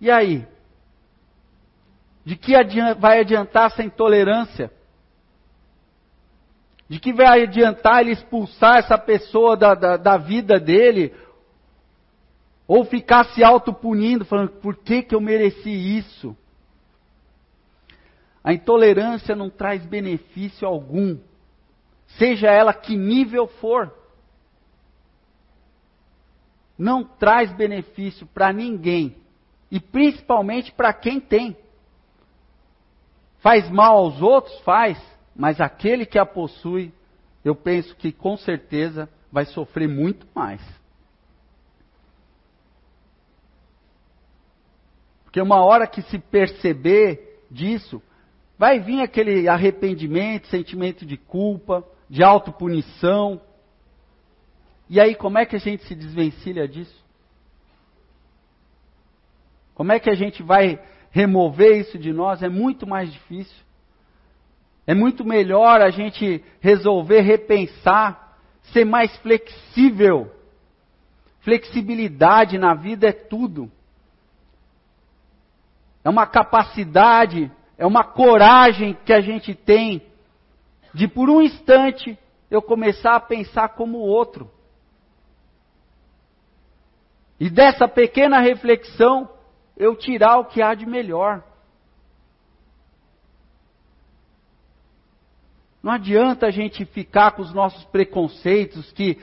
E 0.00 0.10
aí? 0.10 0.46
De 2.24 2.36
que 2.36 2.52
vai 2.98 3.20
adiantar 3.20 3.66
essa 3.66 3.82
intolerância? 3.82 4.70
De 6.88 7.00
que 7.00 7.12
vai 7.12 7.42
adiantar 7.42 8.00
ele 8.00 8.12
expulsar 8.12 8.78
essa 8.78 8.98
pessoa 8.98 9.56
da, 9.56 9.74
da, 9.74 9.96
da 9.96 10.16
vida 10.16 10.58
dele? 10.58 11.14
Ou 12.66 12.84
ficar 12.84 13.24
se 13.26 13.44
autopunindo, 13.44 14.24
falando, 14.24 14.50
por 14.60 14.76
que, 14.76 15.02
que 15.02 15.14
eu 15.14 15.20
mereci 15.20 15.70
isso? 15.70 16.36
A 18.42 18.52
intolerância 18.52 19.34
não 19.34 19.50
traz 19.50 19.84
benefício 19.84 20.66
algum, 20.66 21.18
seja 22.18 22.48
ela 22.48 22.72
que 22.72 22.96
nível 22.96 23.46
for. 23.46 23.92
Não 26.78 27.04
traz 27.04 27.52
benefício 27.52 28.26
para 28.26 28.52
ninguém, 28.52 29.16
e 29.70 29.80
principalmente 29.80 30.72
para 30.72 30.92
quem 30.92 31.20
tem. 31.20 31.56
Faz 33.38 33.68
mal 33.70 33.96
aos 33.96 34.20
outros? 34.20 34.58
Faz 34.60 34.98
mas 35.36 35.60
aquele 35.60 36.06
que 36.06 36.18
a 36.18 36.24
possui, 36.24 36.92
eu 37.44 37.54
penso 37.54 37.94
que 37.96 38.10
com 38.10 38.36
certeza 38.36 39.08
vai 39.30 39.44
sofrer 39.44 39.86
muito 39.86 40.26
mais. 40.34 40.62
Porque 45.24 45.40
uma 45.40 45.62
hora 45.62 45.86
que 45.86 46.00
se 46.02 46.18
perceber 46.18 47.42
disso, 47.50 48.02
vai 48.58 48.80
vir 48.80 49.02
aquele 49.02 49.46
arrependimento, 49.46 50.46
sentimento 50.46 51.04
de 51.04 51.18
culpa, 51.18 51.84
de 52.08 52.22
autopunição. 52.22 53.40
E 54.88 55.00
aí, 55.00 55.14
como 55.14 55.38
é 55.38 55.46
que 55.46 55.56
a 55.56 55.60
gente 55.60 55.84
se 55.84 55.94
desvencilha 55.94 56.68
disso? 56.68 57.04
Como 59.74 59.92
é 59.92 60.00
que 60.00 60.08
a 60.08 60.14
gente 60.14 60.42
vai 60.42 60.80
remover 61.10 61.78
isso 61.78 61.98
de 61.98 62.12
nós? 62.12 62.42
É 62.42 62.48
muito 62.48 62.86
mais 62.86 63.12
difícil. 63.12 63.66
É 64.86 64.94
muito 64.94 65.24
melhor 65.24 65.80
a 65.80 65.90
gente 65.90 66.42
resolver 66.60 67.20
repensar, 67.20 68.38
ser 68.72 68.84
mais 68.84 69.14
flexível. 69.18 70.32
Flexibilidade 71.40 72.56
na 72.56 72.74
vida 72.74 73.08
é 73.08 73.12
tudo. 73.12 73.70
É 76.04 76.08
uma 76.08 76.26
capacidade, 76.26 77.50
é 77.76 77.84
uma 77.84 78.04
coragem 78.04 78.96
que 79.04 79.12
a 79.12 79.20
gente 79.20 79.54
tem 79.54 80.02
de 80.96 81.06
por 81.06 81.28
um 81.28 81.42
instante 81.42 82.18
eu 82.50 82.62
começar 82.62 83.16
a 83.16 83.20
pensar 83.20 83.68
como 83.68 83.98
o 83.98 84.06
outro. 84.06 84.50
E 87.38 87.50
dessa 87.50 87.86
pequena 87.86 88.40
reflexão 88.40 89.28
eu 89.76 89.94
tirar 89.94 90.38
o 90.38 90.46
que 90.46 90.62
há 90.62 90.72
de 90.72 90.86
melhor. 90.86 91.44
Não 95.82 95.92
adianta 95.92 96.46
a 96.46 96.50
gente 96.50 96.86
ficar 96.86 97.32
com 97.32 97.42
os 97.42 97.52
nossos 97.52 97.84
preconceitos 97.84 98.90
que, 98.92 99.18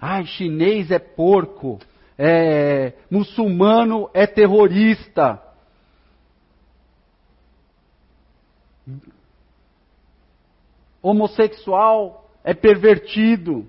ai, 0.00 0.24
chinês 0.24 0.92
é 0.92 1.00
porco, 1.00 1.80
é, 2.16 2.92
muçulmano 3.10 4.08
é 4.14 4.28
terrorista. 4.28 5.42
Homossexual 11.06 12.30
é 12.42 12.54
pervertido. 12.54 13.68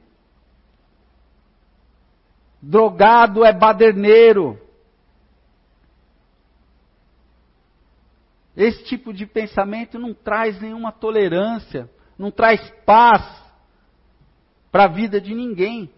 Drogado 2.62 3.44
é 3.44 3.54
baderneiro. 3.54 4.60
Esse 8.56 8.84
tipo 8.86 9.14
de 9.14 9.26
pensamento 9.26 10.00
não 10.00 10.14
traz 10.14 10.60
nenhuma 10.62 10.92
tolerância 10.92 11.90
não 12.18 12.32
traz 12.32 12.70
paz 12.86 13.24
para 14.72 14.86
a 14.86 14.88
vida 14.88 15.20
de 15.20 15.34
ninguém. 15.34 15.90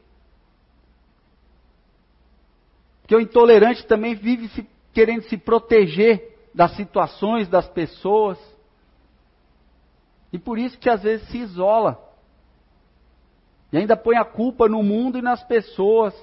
Porque 3.02 3.16
o 3.16 3.22
intolerante 3.22 3.86
também 3.86 4.16
vive 4.16 4.50
se, 4.50 4.68
querendo 4.94 5.24
se 5.24 5.38
proteger 5.38 6.36
das 6.54 6.76
situações, 6.76 7.48
das 7.48 7.68
pessoas. 7.70 8.38
E 10.32 10.38
por 10.38 10.58
isso 10.58 10.78
que 10.78 10.90
às 10.90 11.04
vezes 11.04 11.28
se 11.30 11.38
isola. 11.38 12.04
E 13.72 13.78
ainda 13.78 13.96
põe 13.96 14.18
a 14.18 14.26
culpa 14.26 14.68
no 14.68 14.84
mundo 14.84 15.18
e 15.18 15.22
nas 15.22 15.44
pessoas. 15.44 16.14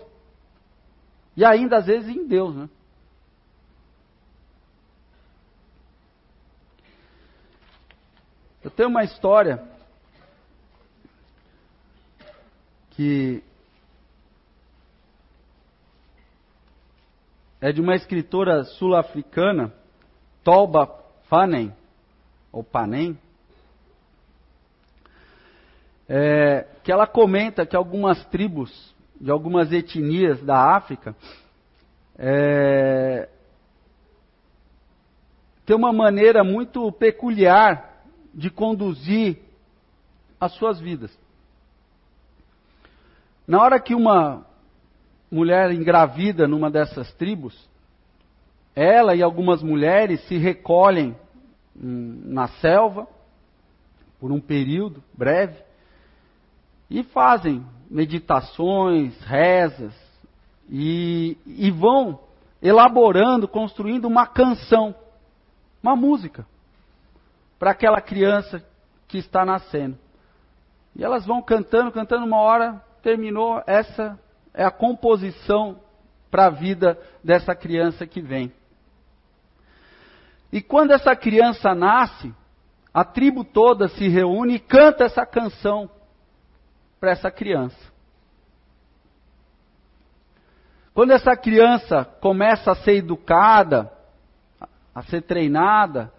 E 1.37 1.45
ainda 1.45 1.79
às 1.79 1.87
vezes 1.87 2.09
em 2.09 2.27
Deus, 2.27 2.55
né? 2.55 2.69
Eu 8.63 8.71
tenho 8.71 8.89
uma 8.89 9.05
história 9.05 9.63
que 12.93 13.43
é 17.61 17.73
de 17.73 17.81
uma 17.81 17.95
escritora 17.95 18.65
sul-africana, 18.65 19.75
Tolba 20.43 20.87
Panem, 21.29 21.75
ou 22.53 22.63
Panem, 22.63 23.19
é, 26.09 26.67
que 26.83 26.93
ela 26.93 27.07
comenta 27.07 27.67
que 27.67 27.77
algumas 27.77 28.25
tribos 28.27 28.95
de 29.21 29.31
algumas 29.31 29.73
etnias 29.73 30.43
da 30.43 30.77
África 30.77 31.15
é, 32.19 33.29
tem 35.65 35.75
uma 35.75 35.93
maneira 35.93 36.45
muito 36.45 36.91
peculiar 36.93 38.03
de 38.35 38.51
conduzir 38.51 39.39
as 40.39 40.53
suas 40.53 40.79
vidas. 40.79 41.17
Na 43.47 43.63
hora 43.63 43.81
que 43.81 43.95
uma 43.95 44.47
mulher 45.31 45.71
engravida 45.71 46.47
numa 46.47 46.71
dessas 46.71 47.13
tribos, 47.15 47.69
ela 48.75 49.15
e 49.15 49.23
algumas 49.23 49.63
mulheres 49.63 50.21
se 50.27 50.37
recolhem 50.37 51.17
na 51.75 52.49
selva 52.49 53.07
por 54.21 54.31
um 54.31 54.41
período 54.41 55.03
breve 55.17 55.57
e 56.95 57.03
fazem 57.03 57.67
meditações, 57.91 59.21
rezas 59.25 59.93
e, 60.71 61.37
e 61.45 61.69
vão 61.69 62.21
elaborando, 62.63 63.49
construindo 63.49 64.05
uma 64.05 64.29
canção, 64.29 64.95
uma 65.83 65.97
música 65.97 66.47
para 67.59 67.73
aquela 67.73 68.01
criança 68.01 68.65
que 69.09 69.19
está 69.19 69.45
nascendo. 69.45 69.99
E 70.95 71.03
elas 71.03 71.27
vão 71.27 71.43
cantando, 71.43 71.91
cantando 71.91 72.25
uma 72.25 72.39
hora, 72.39 72.81
terminou, 73.03 73.61
essa 73.67 74.17
é 74.55 74.65
a 74.65 74.71
composição 74.71 75.81
para 76.31 76.47
a 76.47 76.51
vida 76.51 76.97
dessa 77.25 77.57
criança 77.57 78.07
que 78.07 78.21
vem. 78.21 78.53
E 80.53 80.63
quando 80.63 80.93
essa 80.93 81.17
criança 81.17 81.75
nasce, 81.75 82.33
a 82.93 83.05
tribo 83.05 83.43
toda 83.43 83.89
se 83.89 84.07
reúne 84.07 84.55
e 84.55 84.61
canta 84.61 85.03
essa 85.03 85.27
canção 85.27 85.91
para 87.05 87.13
essa 87.13 87.31
criança. 87.31 87.77
Quando 90.95 91.11
essa 91.11 91.37
criança 91.37 92.03
começa 92.03 92.73
a 92.73 92.77
ser 92.77 92.95
educada, 92.95 93.93
a 94.95 95.03
ser 95.03 95.21
treinada, 95.21 96.11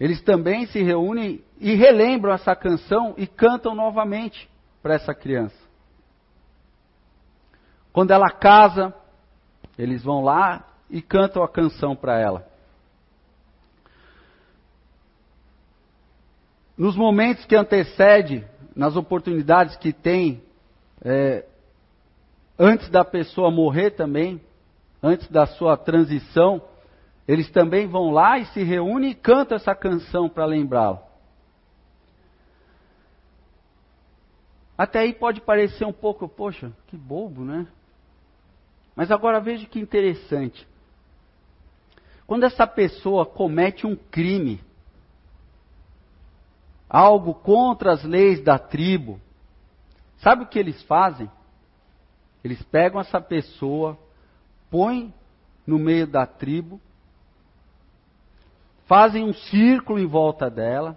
eles 0.00 0.20
também 0.22 0.66
se 0.66 0.82
reúnem 0.82 1.40
e 1.60 1.72
relembram 1.76 2.32
essa 2.32 2.56
canção 2.56 3.14
e 3.16 3.28
cantam 3.28 3.76
novamente 3.76 4.50
para 4.82 4.94
essa 4.94 5.14
criança. 5.14 5.56
Quando 7.92 8.10
ela 8.10 8.28
casa, 8.28 8.92
eles 9.78 10.02
vão 10.02 10.24
lá 10.24 10.66
e 10.90 11.00
cantam 11.00 11.44
a 11.44 11.48
canção 11.48 11.94
para 11.94 12.18
ela. 12.18 12.44
Nos 16.76 16.96
momentos 16.96 17.44
que 17.44 17.54
antecede, 17.54 18.44
nas 18.76 18.94
oportunidades 18.94 19.74
que 19.76 19.90
tem 19.90 20.42
é, 21.02 21.46
antes 22.58 22.90
da 22.90 23.04
pessoa 23.04 23.50
morrer 23.50 23.92
também, 23.92 24.40
antes 25.02 25.26
da 25.28 25.46
sua 25.46 25.76
transição, 25.78 26.62
eles 27.26 27.50
também 27.50 27.88
vão 27.88 28.10
lá 28.10 28.38
e 28.38 28.44
se 28.46 28.62
reúnem 28.62 29.10
e 29.10 29.14
cantam 29.14 29.56
essa 29.56 29.74
canção 29.74 30.28
para 30.28 30.44
lembrá-lo. 30.44 31.00
Até 34.76 35.00
aí 35.00 35.14
pode 35.14 35.40
parecer 35.40 35.86
um 35.86 35.92
pouco, 35.92 36.28
poxa, 36.28 36.70
que 36.86 36.98
bobo, 36.98 37.42
né? 37.42 37.66
Mas 38.94 39.10
agora 39.10 39.40
veja 39.40 39.66
que 39.66 39.80
interessante. 39.80 40.68
Quando 42.26 42.44
essa 42.44 42.66
pessoa 42.66 43.24
comete 43.24 43.86
um 43.86 43.96
crime, 43.96 44.60
algo 46.96 47.34
contra 47.34 47.92
as 47.92 48.04
leis 48.04 48.42
da 48.42 48.58
tribo, 48.58 49.20
sabe 50.18 50.44
o 50.44 50.46
que 50.46 50.58
eles 50.58 50.82
fazem? 50.84 51.30
Eles 52.44 52.62
pegam 52.62 53.00
essa 53.00 53.20
pessoa, 53.20 53.98
põem 54.70 55.12
no 55.66 55.78
meio 55.78 56.06
da 56.06 56.26
tribo, 56.26 56.80
fazem 58.86 59.24
um 59.24 59.32
círculo 59.32 59.98
em 59.98 60.06
volta 60.06 60.48
dela, 60.48 60.96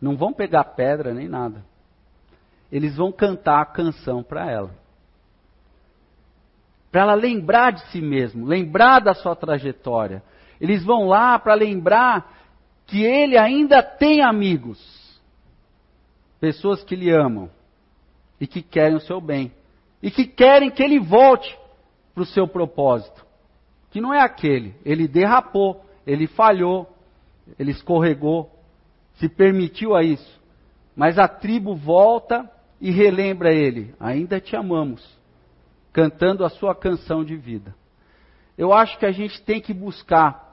não 0.00 0.16
vão 0.16 0.32
pegar 0.32 0.64
pedra 0.64 1.14
nem 1.14 1.28
nada 1.28 1.64
eles 2.70 2.96
vão 2.96 3.12
cantar 3.12 3.60
a 3.60 3.66
canção 3.66 4.22
para 4.22 4.50
ela. 4.50 4.74
Para 6.90 7.02
ela 7.02 7.14
lembrar 7.14 7.72
de 7.72 7.86
si 7.90 8.00
mesmo, 8.00 8.46
lembrar 8.46 9.00
da 9.00 9.14
sua 9.14 9.36
trajetória. 9.36 10.22
Eles 10.60 10.84
vão 10.84 11.08
lá 11.08 11.38
para 11.38 11.54
lembrar 11.54 12.45
que 12.86 13.02
ele 13.02 13.36
ainda 13.36 13.82
tem 13.82 14.22
amigos, 14.22 14.78
pessoas 16.40 16.84
que 16.84 16.94
lhe 16.94 17.10
amam 17.10 17.50
e 18.40 18.46
que 18.46 18.62
querem 18.62 18.96
o 18.96 19.00
seu 19.00 19.20
bem 19.20 19.52
e 20.02 20.10
que 20.10 20.24
querem 20.26 20.70
que 20.70 20.82
ele 20.82 21.00
volte 21.00 21.58
para 22.14 22.22
o 22.22 22.26
seu 22.26 22.46
propósito, 22.46 23.26
que 23.90 24.00
não 24.00 24.14
é 24.14 24.20
aquele. 24.20 24.74
Ele 24.84 25.08
derrapou, 25.08 25.84
ele 26.06 26.26
falhou, 26.26 26.88
ele 27.58 27.72
escorregou, 27.72 28.50
se 29.14 29.28
permitiu 29.28 29.94
a 29.94 30.02
isso. 30.02 30.40
Mas 30.94 31.18
a 31.18 31.26
tribo 31.26 31.74
volta 31.74 32.50
e 32.80 32.90
relembra 32.90 33.52
ele: 33.52 33.94
ainda 33.98 34.40
te 34.40 34.54
amamos, 34.54 35.04
cantando 35.92 36.44
a 36.44 36.50
sua 36.50 36.74
canção 36.74 37.24
de 37.24 37.36
vida. 37.36 37.74
Eu 38.56 38.72
acho 38.72 38.98
que 38.98 39.06
a 39.06 39.12
gente 39.12 39.42
tem 39.42 39.60
que 39.60 39.74
buscar, 39.74 40.45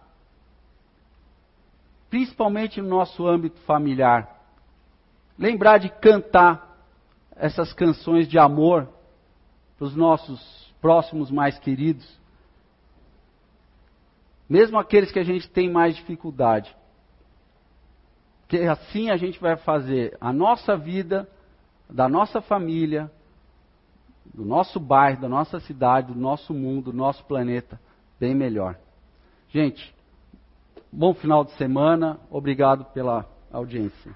principalmente 2.13 2.79
no 2.79 2.89
nosso 2.89 3.27
âmbito 3.27 3.59
familiar, 3.61 4.39
lembrar 5.35 5.79
de 5.79 5.89
cantar 5.89 6.77
essas 7.35 7.73
canções 7.73 8.27
de 8.27 8.37
amor 8.37 8.87
para 9.75 9.87
os 9.87 9.95
nossos 9.95 10.71
próximos 10.79 11.31
mais 11.31 11.57
queridos, 11.57 12.07
mesmo 14.47 14.77
aqueles 14.77 15.11
que 15.11 15.17
a 15.17 15.23
gente 15.23 15.49
tem 15.49 15.71
mais 15.71 15.95
dificuldade. 15.95 16.77
Que 18.47 18.59
assim 18.59 19.09
a 19.09 19.17
gente 19.17 19.39
vai 19.41 19.57
fazer 19.57 20.15
a 20.21 20.31
nossa 20.31 20.77
vida 20.77 21.27
da 21.89 22.07
nossa 22.07 22.41
família, 22.41 23.11
do 24.31 24.45
nosso 24.45 24.79
bairro, 24.79 25.21
da 25.21 25.27
nossa 25.27 25.59
cidade, 25.61 26.13
do 26.13 26.19
nosso 26.19 26.53
mundo, 26.53 26.91
do 26.91 26.95
nosso 26.95 27.25
planeta 27.25 27.81
bem 28.19 28.35
melhor. 28.35 28.77
Gente, 29.49 29.91
bom 30.93 31.13
final 31.13 31.43
de 31.43 31.51
semana, 31.53 32.19
obrigado 32.29 32.85
pela 32.85 33.25
audiência. 33.51 34.11